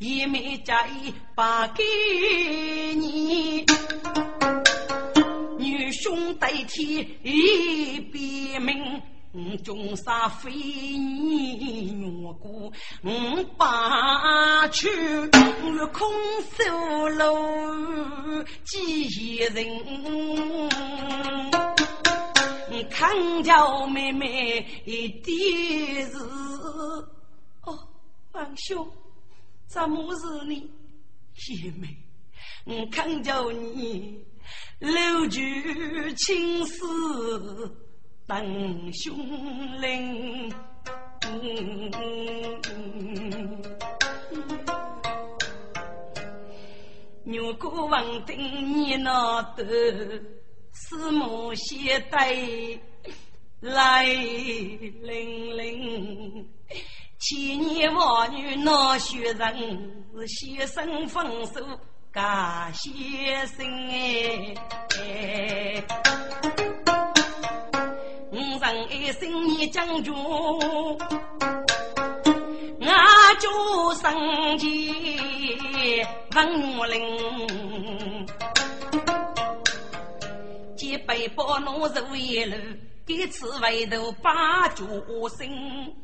[0.00, 1.84] 一枚嫁衣把给
[2.94, 3.66] 你，
[5.58, 9.02] 女兄代替一别名。
[9.62, 12.72] 中山非你愿过，
[13.02, 14.88] 我把去
[15.92, 16.10] 空
[16.56, 19.80] 守楼几人？
[22.90, 24.66] 看叫妹妹
[25.22, 26.16] 的是
[27.62, 27.78] 哦，
[28.32, 28.88] 王兄，
[29.72, 30.68] 怎么是你？
[31.32, 31.96] 姐妹，
[32.64, 34.24] 我看着你
[34.80, 37.76] 留句情丝。
[38.26, 40.52] 等兄灵，
[47.24, 48.38] 牛哥王定
[48.76, 49.64] 你那得
[50.72, 52.32] 四母携带
[53.60, 56.48] 来灵灵，
[57.20, 59.46] 千年王女那学人
[60.26, 61.60] 先生丰收
[62.10, 62.88] 感谢
[63.46, 63.90] 生。
[63.90, 65.84] 哎。
[68.32, 70.96] 五人一生你将军，我
[73.38, 74.66] 就生前
[76.32, 78.26] 文林，
[80.74, 82.56] 几杯包弄入一路，
[83.04, 84.86] 给此回头把酒
[85.36, 85.94] 醒。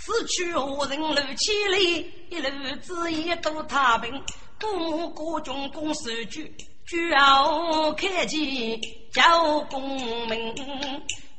[0.00, 2.48] 此去何人路千里，一路
[2.80, 4.22] 子也都太平。
[4.60, 6.54] 故国军攻守举，
[6.86, 8.80] 举傲开旗
[9.12, 10.54] 叫功名。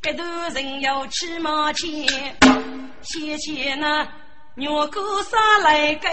[0.01, 2.07] 这头人要骑马前，
[3.01, 4.07] 先前那
[4.55, 6.09] 牛哥杀来给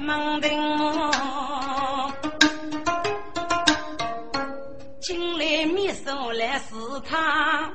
[0.00, 0.50] 门庭，
[5.02, 6.74] 请来秘书来试
[7.06, 7.74] 探，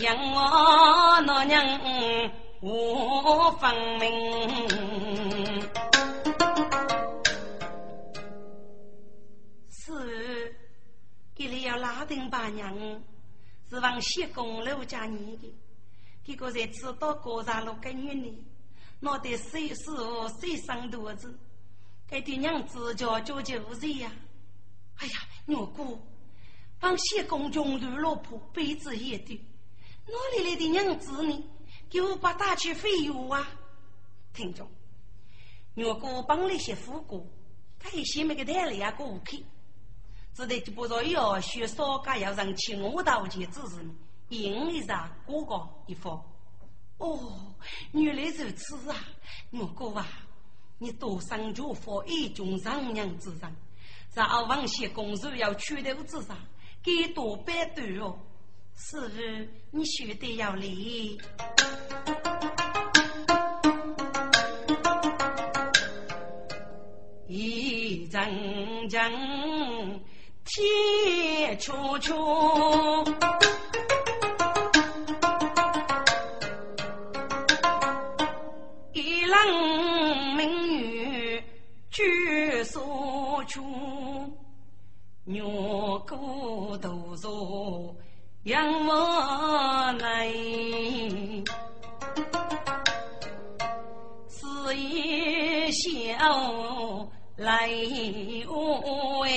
[0.00, 1.62] 让我那娘
[2.60, 5.60] 我分明。
[9.68, 10.56] 是，
[11.34, 12.74] 给你要拉丁把娘。
[13.68, 15.54] 是往西宫楼家念的，
[16.24, 18.34] 这个才知道高上路个女人，
[18.98, 21.38] 脑袋水师傅水上肚子，
[22.08, 24.10] 该对娘子叫叫就是呀。
[24.96, 25.12] 哎呀，
[25.46, 26.00] 娘姑，
[26.80, 29.40] 帮谢公穷路老婆背子一对，
[30.10, 31.44] 哪里来的娘子呢？
[31.88, 33.48] 给我把大去费用啊！
[34.32, 34.68] 听众，
[35.74, 37.26] 娘姑帮那些富过，
[37.78, 39.44] 他一些没个带来呀过去，
[40.34, 43.88] 只得就不说要学少家要让请我道歉之事，
[44.28, 46.24] 应一上过个一方。
[46.98, 47.54] 哦，
[47.92, 48.96] 原来如此啊！
[49.50, 50.06] 娘姑啊，
[50.78, 53.56] 你多生就佛一种上娘之人，
[54.10, 56.36] 在二王谢公主要出头之上，
[56.82, 58.18] 给多百段哦。
[58.74, 61.18] 是日你须得要离，
[67.26, 69.12] 一阵阵
[70.44, 73.04] 天秋秋，
[78.92, 80.78] 一冷明
[81.32, 81.44] 月
[81.90, 83.62] 举所出，
[85.26, 85.42] 月
[86.08, 87.96] 过独坐。
[88.44, 90.26] 仰望来，
[94.28, 97.68] 是一笑来
[98.48, 99.28] 无哎，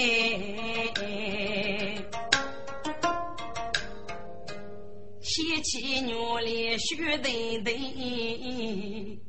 [5.20, 9.22] 喜气女里须得得，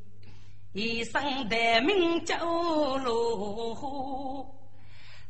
[0.72, 2.37] 一生的名叫
[2.99, 4.64] 罗。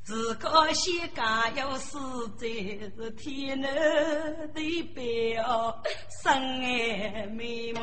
[0.04, 1.98] 自个些家有死
[2.36, 5.74] 在是天南地北哦，
[6.22, 6.30] 生
[6.62, 7.80] 爱美目，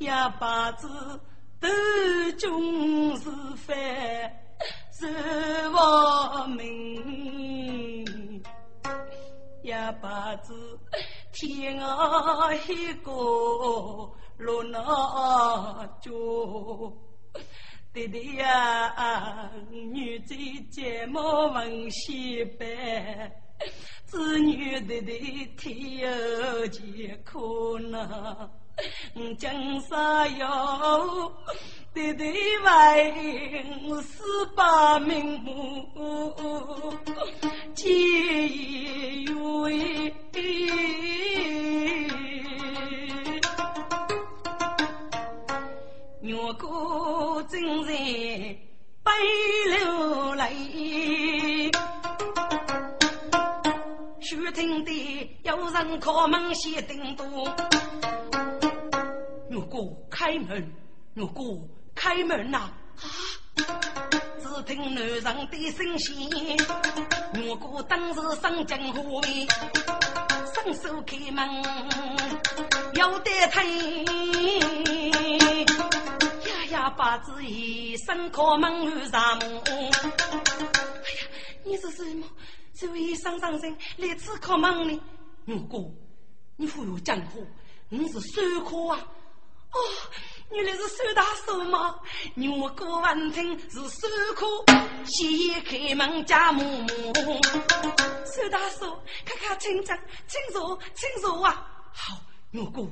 [0.00, 0.08] 一
[0.40, 0.88] 把子
[1.60, 1.68] 斗
[2.36, 3.72] 中是非
[4.90, 5.06] 是
[5.68, 8.42] 亡命，
[9.62, 9.70] 一
[10.02, 10.52] 把子
[11.32, 13.12] 天涯一个
[14.38, 14.78] 落那
[16.00, 16.10] 脚。
[17.92, 20.34] 弟弟呀，女子
[20.70, 23.32] 睫毛纹细白，
[24.04, 28.50] 子女弟弟天有艰苦呐。
[29.38, 31.32] 江山要
[31.94, 36.92] 弟弟为四把名目，
[37.76, 37.88] 结
[38.48, 40.12] 缘。
[46.44, 49.10] 月过正在背
[49.66, 51.70] 流泪，
[54.20, 57.26] 须听得有人敲门先叮咚。
[59.52, 59.78] 我哥
[60.10, 60.70] 开门，
[61.16, 61.42] 我哥
[61.94, 62.58] 开门呐！
[62.58, 62.70] 啊！
[63.56, 66.14] 只听男人的声线，
[67.48, 69.48] 我哥当时上江湖里，
[70.52, 71.48] 伸手开门
[72.94, 74.04] 要得推。
[76.74, 79.38] 呀，八字一身靠门而上。
[79.38, 79.92] 哎呀，
[81.64, 82.26] 你是什么？
[82.74, 85.00] 这一上上身来此靠门呢？
[85.44, 85.88] 如果
[86.56, 87.46] 你富有江湖，
[87.88, 88.98] 你是手科啊？
[89.70, 89.78] 哦，
[90.50, 92.00] 原来是手大手嘛！
[92.34, 94.44] 如果闻听是手科，
[95.06, 97.40] 先开门加木木。
[98.26, 99.96] 手大手，看看请进，
[100.26, 101.70] 请坐，请坐啊！
[101.92, 102.16] 好，
[102.50, 102.84] 如果。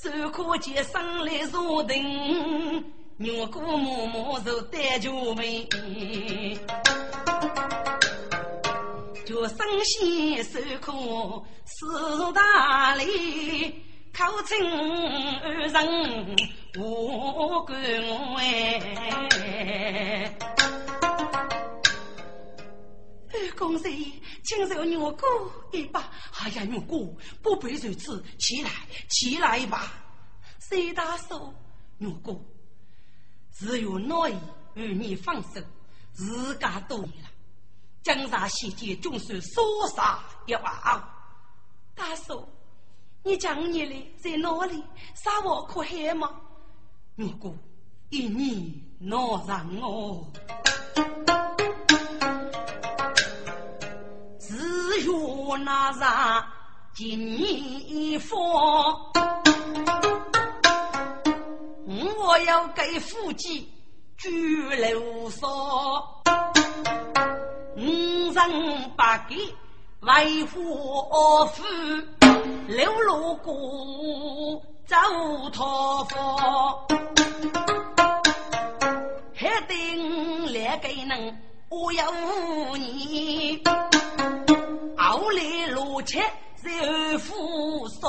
[0.00, 2.84] 手可接生来坐定，
[3.16, 5.68] 月过默默就带酒杯，
[9.26, 10.92] 就生先手可
[11.64, 13.74] 四大礼，
[14.16, 14.56] 口称
[15.42, 16.36] 二人
[16.78, 17.76] 无关
[18.36, 20.32] 哎。
[23.56, 23.88] 公子，
[24.44, 25.22] 请受月姑
[25.72, 26.10] 一把。
[26.40, 28.70] 哎呀，月姑不必如此，起来，
[29.08, 29.92] 起来吧。
[30.60, 31.52] 谁大手？
[31.98, 32.44] 月姑，
[33.52, 34.28] 只有我
[34.74, 35.60] 与你放手，
[36.12, 37.28] 自家多年了。
[38.02, 40.64] 江山西界，总算说杀一忘。
[41.94, 42.48] 大嫂，
[43.24, 44.82] 你讲你的在哪里？
[45.14, 46.40] 杀我可害吗？
[47.16, 47.56] 月姑，
[48.10, 50.32] 一年闹上我。
[55.06, 56.44] 我那上
[56.92, 58.36] 金方，
[62.18, 63.70] 我要给夫妻
[64.16, 66.22] 居留所，
[67.76, 69.36] 五人八给
[70.00, 71.62] 为祸夫，
[72.66, 74.96] 六路过走
[75.52, 76.86] 讨房，
[79.34, 81.38] 还定两个人
[81.68, 82.02] 我有
[82.76, 83.62] 你。
[85.28, 86.22] 我来罗切
[86.56, 88.08] 在二夫烧，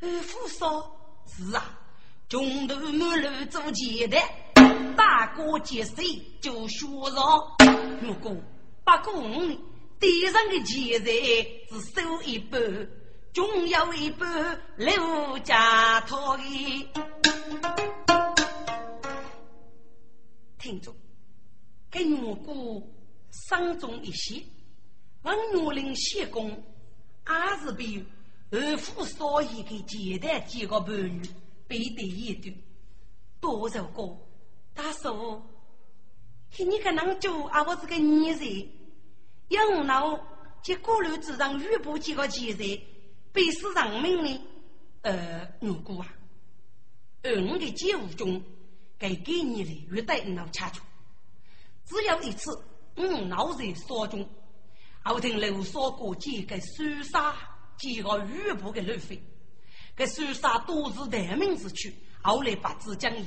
[0.00, 0.90] 二夫烧
[1.26, 1.78] 是啊，
[2.30, 4.16] 穷途末路做钱的，
[4.96, 6.02] 大哥接水
[6.40, 8.00] 就学上。
[8.00, 8.34] 如果
[8.82, 9.58] 不过五年，
[10.00, 11.12] 地上的钱财
[11.68, 12.58] 只收一半，
[13.34, 16.88] 仲有一半留家托的。
[20.58, 20.90] 听着，
[21.90, 22.90] 给我姑
[23.30, 24.42] 生中一些。
[25.22, 28.04] 王岳林谢公，也是被
[28.50, 31.22] 二夫少爷给接待几个伴侣
[31.68, 32.54] 背得一段。
[33.40, 34.18] 多少个
[34.74, 35.40] 大叔，
[36.58, 38.68] 你可能就啊我这个女人，
[39.48, 40.18] 养老
[40.62, 42.80] 及过路之上遇不几个钱财，
[43.32, 44.40] 背死人命呢？
[45.02, 46.14] 呃，我姑啊，
[47.22, 48.42] 而我的节务中，
[48.98, 50.82] 该给你的约待闹清楚。
[51.84, 52.50] 只有一次，
[52.96, 54.28] 我闹在所中。
[55.04, 57.34] 后听刘少过几个苏杀
[57.76, 59.20] 几个吕布的路费，
[59.96, 61.92] 给苏杀多是大名之躯，
[62.22, 63.26] 后来把子讲义。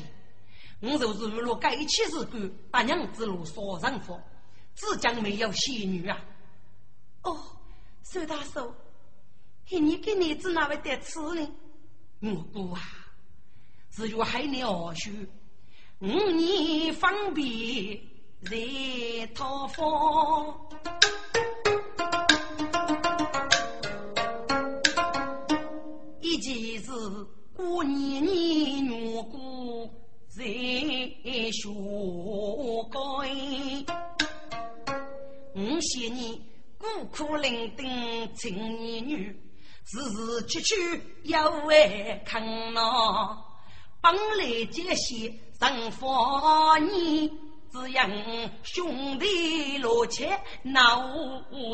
[0.82, 4.22] 我就是为了改起事干，大娘之路所上佛，
[4.76, 6.18] 只讲没有仙女啊。
[7.24, 7.38] 哦，
[8.04, 8.74] 苏大叔，
[9.70, 11.50] 你给儿子哪位得吃呢？
[12.22, 12.82] 我姑啊，
[13.90, 15.12] 只有害你二叔，
[16.00, 18.00] 五年方便
[18.44, 20.70] 在讨房。
[26.38, 26.92] 其实
[27.56, 29.90] 过年年月过
[30.30, 30.44] 在
[31.52, 31.70] 学
[32.92, 33.00] 该，
[35.56, 36.38] 五些年
[36.78, 39.40] 孤苦伶仃青年女，
[39.86, 42.82] 时时区区要为看呐，
[44.02, 47.30] 本来这些人发你，
[47.72, 51.02] 只因兄弟落切闹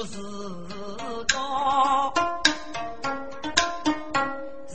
[0.05, 0.18] 事
[1.34, 2.14] 高。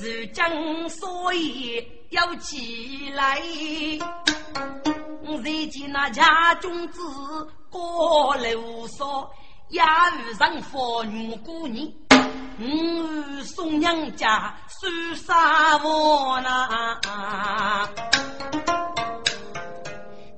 [0.06, 3.40] 如今所以要起来，
[5.24, 7.00] 如今那家中子
[7.68, 9.28] 过楼少，
[9.68, 11.84] 也遇上佛女姑娘，
[12.58, 17.88] 嗯，送娘家收啥我呐？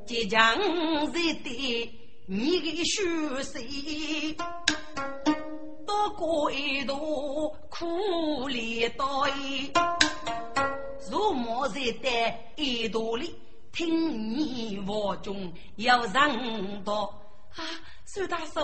[0.06, 0.56] 即将
[1.12, 1.94] 日的
[2.26, 3.58] 你的血色。
[5.88, 9.04] 多过一度苦里待，
[11.10, 13.34] 如莫在待一度里，
[13.72, 17.18] 听你话中要让道
[17.56, 17.64] 啊！
[18.04, 18.60] 苏大叔，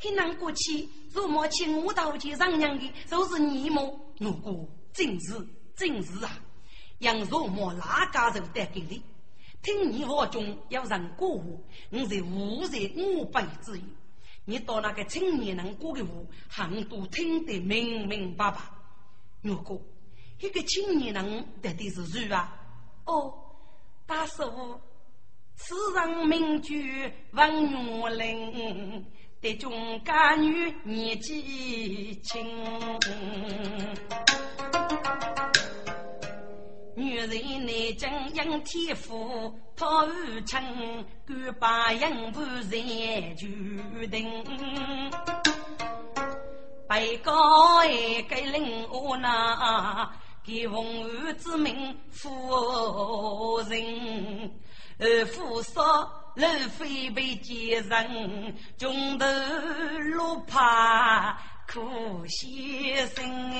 [0.00, 3.96] 很难过去，如莫请我到去让娘的，就是你么？
[4.18, 5.46] 如果真是
[5.76, 6.36] 真是啊，
[6.98, 9.00] 让如莫哪家人带给你？
[9.62, 11.60] 听你话中要让过我，
[11.92, 13.82] 我是无人五百之一。
[14.46, 18.58] 你到那个青年人过的屋，很多听得明明白白。
[19.40, 19.80] 如果
[20.40, 22.52] 一个青年人到底是谁啊？
[23.06, 23.32] 哦，
[24.06, 24.42] 大叔，
[25.56, 29.06] 此人名句文元林，
[29.40, 32.44] 的中家女年纪轻。
[36.96, 37.28] 女人
[37.66, 40.62] 内经应天赋，托儿称
[41.26, 44.44] 敢把应不人决定。
[46.88, 50.08] 被告一个令我那
[50.44, 54.52] 给奉儿之命夫人，
[54.98, 56.46] 而夫说路
[56.78, 59.26] 非被奸人，中头
[60.12, 61.36] 路怕
[61.66, 63.50] 苦先生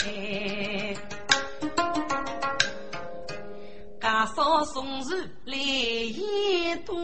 [0.00, 1.27] 哎。
[4.00, 6.94] 家嫂送寿来一多，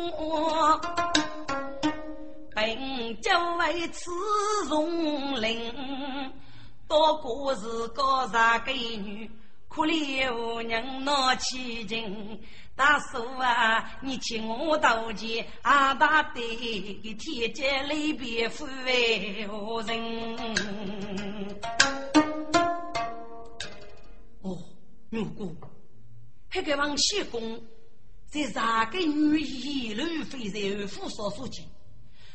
[2.54, 4.10] 本就为此
[4.68, 6.32] 容灵，
[6.86, 9.28] 多过是个傻闺女，
[9.68, 12.40] 可怜无人拿起情。
[12.76, 20.36] 大叔啊，你请我到见阿大的天界里边富为何人？
[24.42, 24.58] 哦，
[25.10, 25.52] 如果。
[26.54, 27.60] 那个王谢公
[28.28, 31.64] 在啥个女衣路飞在二夫所说起，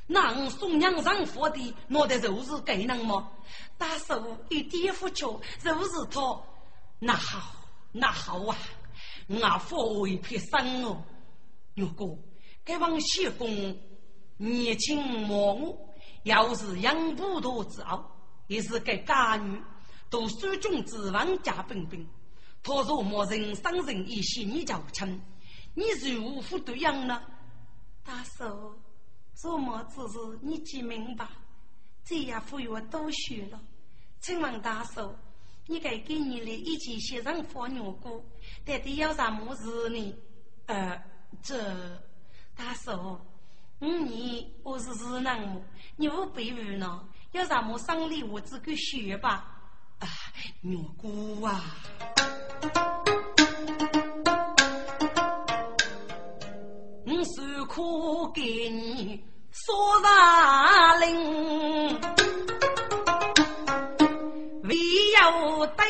[0.07, 3.31] 那送娘上佛的，拿的就是给人么？
[3.77, 6.21] 大叔一点不巧，就是他，
[6.99, 7.55] 那好，
[7.93, 8.57] 那好啊！
[9.27, 11.01] 我佛为撇生哦。
[11.75, 12.17] 如果
[12.65, 13.49] 该王谢公
[14.35, 18.03] 年轻貌我，要是养不多之后，
[18.47, 19.61] 也是个家女，
[20.09, 22.05] 读书中子王家本本。
[22.61, 25.21] 他若莫人伤人一些，你就亲，
[25.73, 25.83] 你
[26.13, 27.21] 如何对样呢？
[28.03, 28.73] 大叔，
[29.41, 31.27] 若莫只是你记明白，
[32.03, 33.59] 这也服我多学了。
[34.19, 35.15] 请问大叔，
[35.67, 38.21] 你该给你的一起先生放牛歌，
[38.65, 40.13] 到底要什么事呢？
[40.65, 41.01] 呃，
[41.41, 42.01] 这
[42.55, 43.19] 大叔，
[43.79, 45.63] 你我是日人？
[45.95, 47.07] 你不背负呢？
[47.31, 49.55] 要什么生理我自个学吧。
[49.99, 50.07] 啊，
[50.61, 51.75] 牛姑啊！
[57.05, 57.81] 我手可
[58.33, 61.07] 给你说上令，
[64.63, 64.75] 唯
[65.19, 65.81] 有对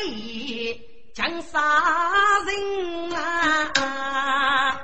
[1.14, 1.60] 江杀
[2.46, 2.50] 人
[3.14, 4.82] 啊！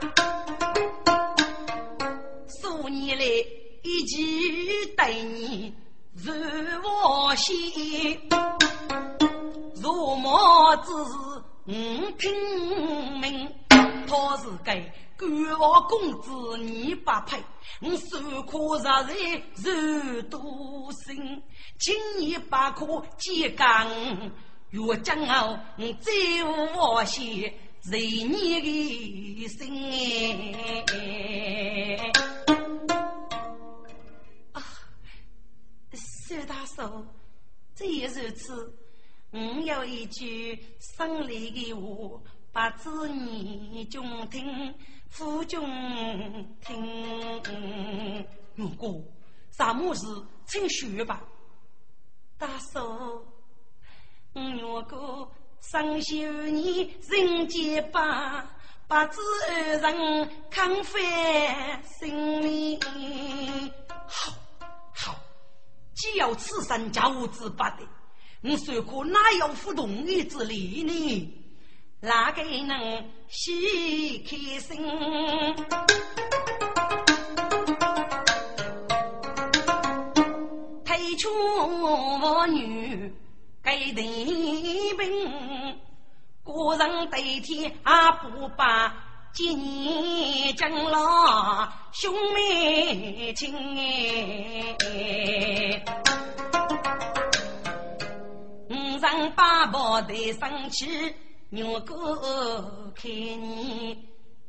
[2.61, 3.25] 数年来
[3.83, 4.15] 一起
[4.97, 5.75] 对你
[6.15, 6.33] 如
[6.83, 8.21] 我心，
[9.83, 11.36] 如么只是
[11.69, 11.73] 我
[12.13, 12.33] 拼
[13.21, 14.81] 命，他是该。
[15.19, 17.43] 官王公子你不配，
[17.81, 21.43] 我手可杀人肉多心，
[21.79, 23.89] 请你把可接干。
[24.71, 26.13] 若将我再
[26.45, 27.51] 无我心，
[27.81, 30.55] 随你的心。
[34.53, 34.63] 啊，
[35.95, 37.07] 薛大叔，
[37.75, 38.73] 这也如此。
[39.33, 44.75] 我有一句生离的话，不知你中听。
[45.09, 45.61] 夫君
[46.61, 49.01] 听，如果
[49.57, 50.05] 什么事，
[50.47, 51.23] 请说吧。
[52.37, 52.83] 大嫂，
[54.33, 56.15] 我如果生修
[56.51, 58.51] 你人间吧，
[58.89, 60.99] 不知二人康复
[61.99, 62.79] 心命。
[63.89, 64.33] 好，
[64.93, 65.15] 好，
[65.95, 67.89] 既要此生家务之不得，
[68.49, 71.33] 我谁可哪有不同意之理呢？
[72.01, 74.77] 哪个能喜开心？
[80.85, 81.29] 推出
[81.83, 83.13] 我女
[83.65, 85.79] 给地兵，
[86.45, 88.95] 个人对天阿不把
[89.33, 93.53] 今年将老兄妹亲
[94.79, 95.85] 哎，
[99.07, 101.15] 上八宝得生气。
[101.51, 103.97] 牛哥看你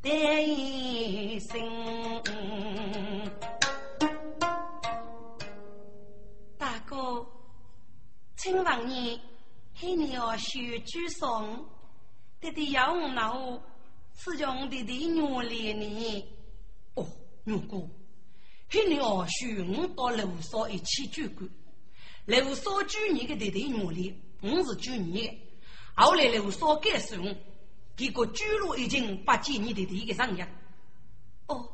[0.02, 0.10] 的
[0.42, 1.60] 一生，
[6.58, 7.24] 大哥，
[8.36, 9.22] 请问你
[9.76, 11.64] 黑鸟须举送，
[12.42, 13.62] 弟弟要我老
[14.16, 16.26] 是用弟弟努力呢？
[16.96, 17.06] 哦，
[17.44, 17.88] 牛哥，
[18.72, 21.48] 黑鸟须我到楼上一起举过，
[22.26, 25.40] 楼上举你的弟弟努力，我是九年的。
[25.96, 27.36] 后来刘少改送，
[27.96, 30.48] 结果居路已经不见你弟弟的上样。
[31.48, 31.68] 哦，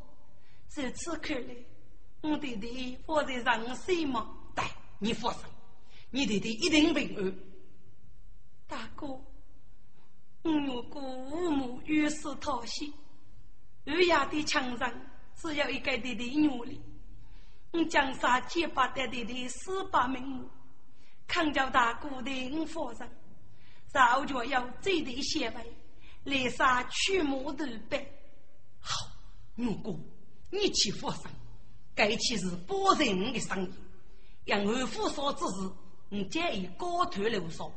[0.76, 1.56] 如此看来，
[2.22, 4.30] 我弟弟放在上水吗？
[4.56, 4.64] 对，
[5.00, 5.42] 你放心，
[6.10, 7.36] 你弟弟一定平安。
[8.66, 12.94] 大哥，我如果父母遇事讨喜，
[13.86, 14.90] 二爷的墙上
[15.36, 16.82] 只有一个弟弟努力，
[17.72, 20.50] 我江山结巴的弟弟四百名目，
[21.28, 23.06] 康叫大哥的我放心。
[23.88, 25.76] 早就要这对协会
[26.24, 28.06] 来杀驱魔头白。
[28.80, 29.08] 好，
[29.56, 30.00] 我哥，
[30.50, 31.26] 你去放心，
[31.94, 33.74] 该起是保人的生意。
[34.46, 35.72] 杨二夫说之事，
[36.10, 37.72] 我建议高头楼上，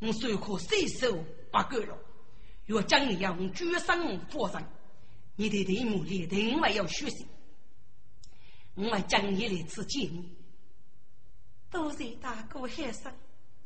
[0.00, 1.12] 我虽可随手
[1.52, 1.98] 不干了。
[2.66, 4.66] 若将你要举身放心，
[5.36, 7.26] 你的队伍里另外要学习。
[8.74, 10.36] 我将你来次见你，
[11.70, 13.12] 多谢大哥海生。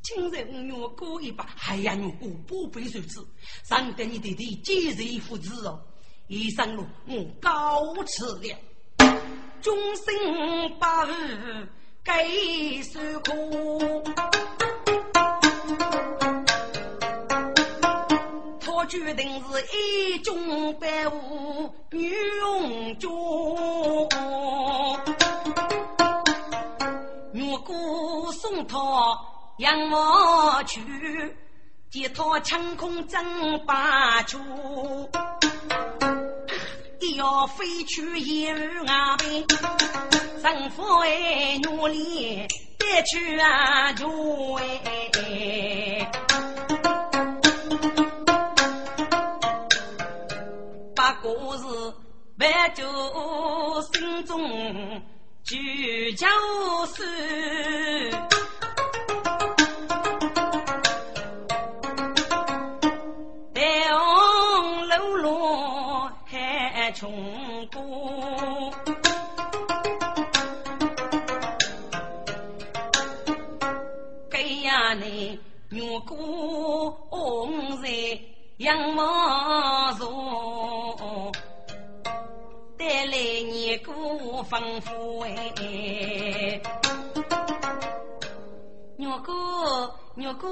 [0.02, 3.26] 今日我哥一把，哎呀，我哥不必如此，
[3.66, 5.80] 让得你弟弟接受父子哦。
[6.28, 8.54] 一生路我告辞了，
[9.62, 11.66] 终身八日
[12.02, 12.28] 该
[12.82, 14.04] 受苦。
[18.60, 23.10] 他决定是一中百武女勇将，
[28.54, 28.78] 送他。
[29.58, 30.80] 仰望去，
[31.90, 34.38] 见他清空争霸处，
[37.00, 39.44] 一要飞去一儿阿边，
[40.42, 42.46] 丈夫哎努力
[42.78, 46.10] 别去啊住哎，
[50.94, 51.64] 不过是
[52.38, 52.84] 万就
[53.92, 55.02] 心中
[55.44, 56.26] 聚焦
[56.86, 57.02] 事。
[66.94, 67.10] 穷
[67.72, 68.72] 苦，
[74.30, 75.40] 给呀你
[75.70, 78.16] 玉姑红日
[78.58, 81.32] 阳光照，
[82.78, 85.30] 带来你谷丰收哎！
[88.98, 89.32] 玉姑
[90.14, 90.46] 玉姑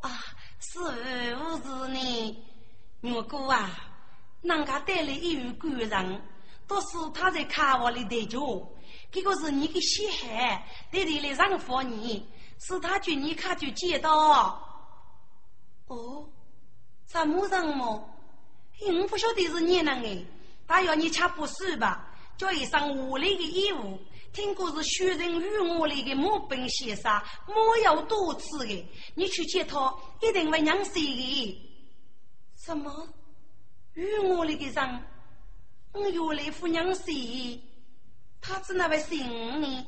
[0.00, 0.10] 啊，
[0.58, 2.36] 是不是呢？
[3.02, 3.79] 玉姑啊？
[4.42, 6.22] 人家带来一员官人，
[6.66, 8.40] 都是他在卡瓦里待着。
[9.12, 12.26] 这个是你的血汗，带来来让服你，
[12.58, 14.66] 是他叫你看就见到。
[15.86, 16.28] 哦，
[17.06, 18.08] 什么人么？
[18.80, 20.24] 我不晓得是你人哎，
[20.66, 22.06] 他要你吃不死吧？
[22.38, 23.98] 叫一声屋里的义务，
[24.32, 31.70] 听过是学人与我里的木本先生，莫要多次的，你去接他，一定会娘死的。
[32.56, 33.08] 什么？
[34.00, 35.02] 与我里的人，
[35.92, 37.12] 我原来夫娘死，
[38.40, 39.86] 他只那位姓呢？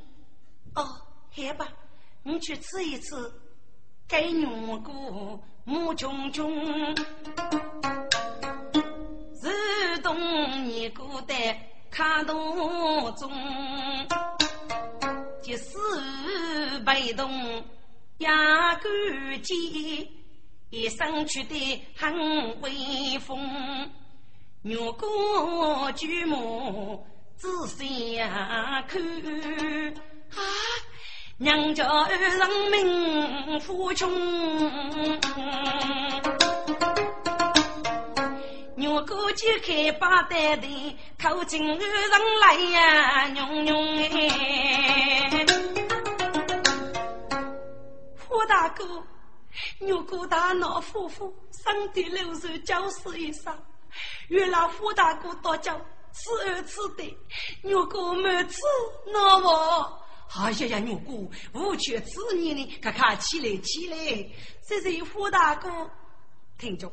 [0.75, 1.73] 哦，好吧，
[2.23, 3.17] 你去吃一吃，
[4.07, 5.43] 给牛骨。
[5.65, 6.95] 木琼琼，
[9.33, 13.31] 自动你古代卡洞中，
[15.41, 15.71] 即使
[16.85, 17.65] 被动
[18.19, 18.83] 压杆
[19.43, 20.11] 机，
[20.71, 23.39] 一生去的很威风，
[24.65, 27.05] 牛哥举目
[27.37, 28.85] 仔细看啊。
[31.37, 34.09] 娘家儿人命富穷，
[38.77, 41.81] 牛哥揭开八袋的，口进二人
[42.41, 45.45] 来呀，娘娘哎！
[48.17, 49.03] 胡大哥，
[49.81, 53.53] 牛哥大闹夫妇，上帝流水教死一声，
[54.29, 55.81] 原来胡大哥多教
[56.13, 57.19] 此儿此的，
[57.63, 58.61] 牛哥没吃
[59.13, 59.99] 那我。
[60.35, 61.13] 哎呀呀，牛哥，
[61.53, 64.31] 无缺此年呢，看看起来起来，
[64.67, 65.91] 这是胡大哥，
[66.59, 66.91] 听着，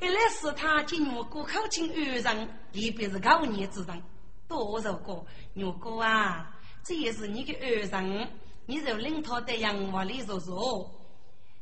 [0.00, 4.02] 原来是他进牛哥口亲二人，也便是高年之人。
[4.48, 8.30] 多少个牛哥啊，这也是你的二人，
[8.66, 10.90] 你就领他到洋房里坐坐，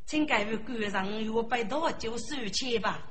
[0.07, 3.07] 请各位官人约百多就收钱吧。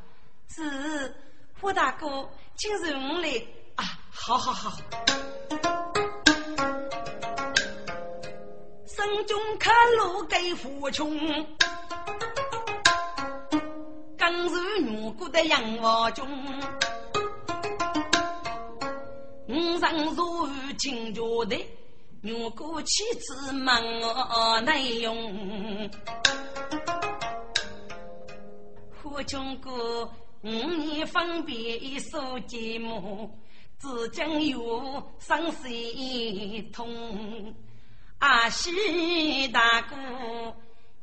[0.54, 1.16] 是
[1.62, 3.30] 胡大哥，请容来
[3.76, 4.78] 啊，好好好。
[8.86, 11.18] 生中看路给富穷，
[14.18, 16.28] 刚是女姑的养娃中，
[19.48, 20.48] 五上如
[20.78, 21.66] 金家的
[22.22, 23.82] 女姑妻子忙
[24.66, 25.90] 难用，
[29.02, 30.12] 富穷哥
[30.44, 33.40] 五年分别一手节目，
[33.78, 35.68] 只将有生死
[36.74, 37.54] 痛。
[38.18, 39.96] 阿西大哥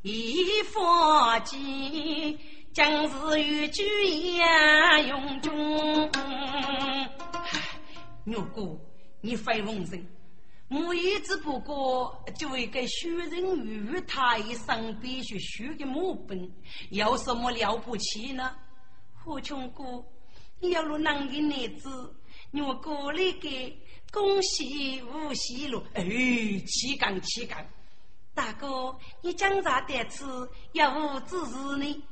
[0.02, 0.34] 一
[0.64, 2.36] 佛经，
[2.72, 6.10] 将是与举呀永中。
[8.24, 8.76] 牛哥，
[9.20, 10.04] 你非逢人，
[10.68, 16.50] 我也只不过就一个虚人与他一生必须学的木本，
[16.90, 18.52] 有什么了不起呢？
[19.24, 20.04] 何琼姑，
[20.60, 22.14] 你要论男的女子，
[22.50, 23.48] 你我哥那个。
[24.10, 26.02] 恭喜无喜路，哎，
[26.66, 27.68] 气干气干！
[28.32, 30.24] 大哥，你讲啥得吃？
[30.72, 32.02] 要无支持呢？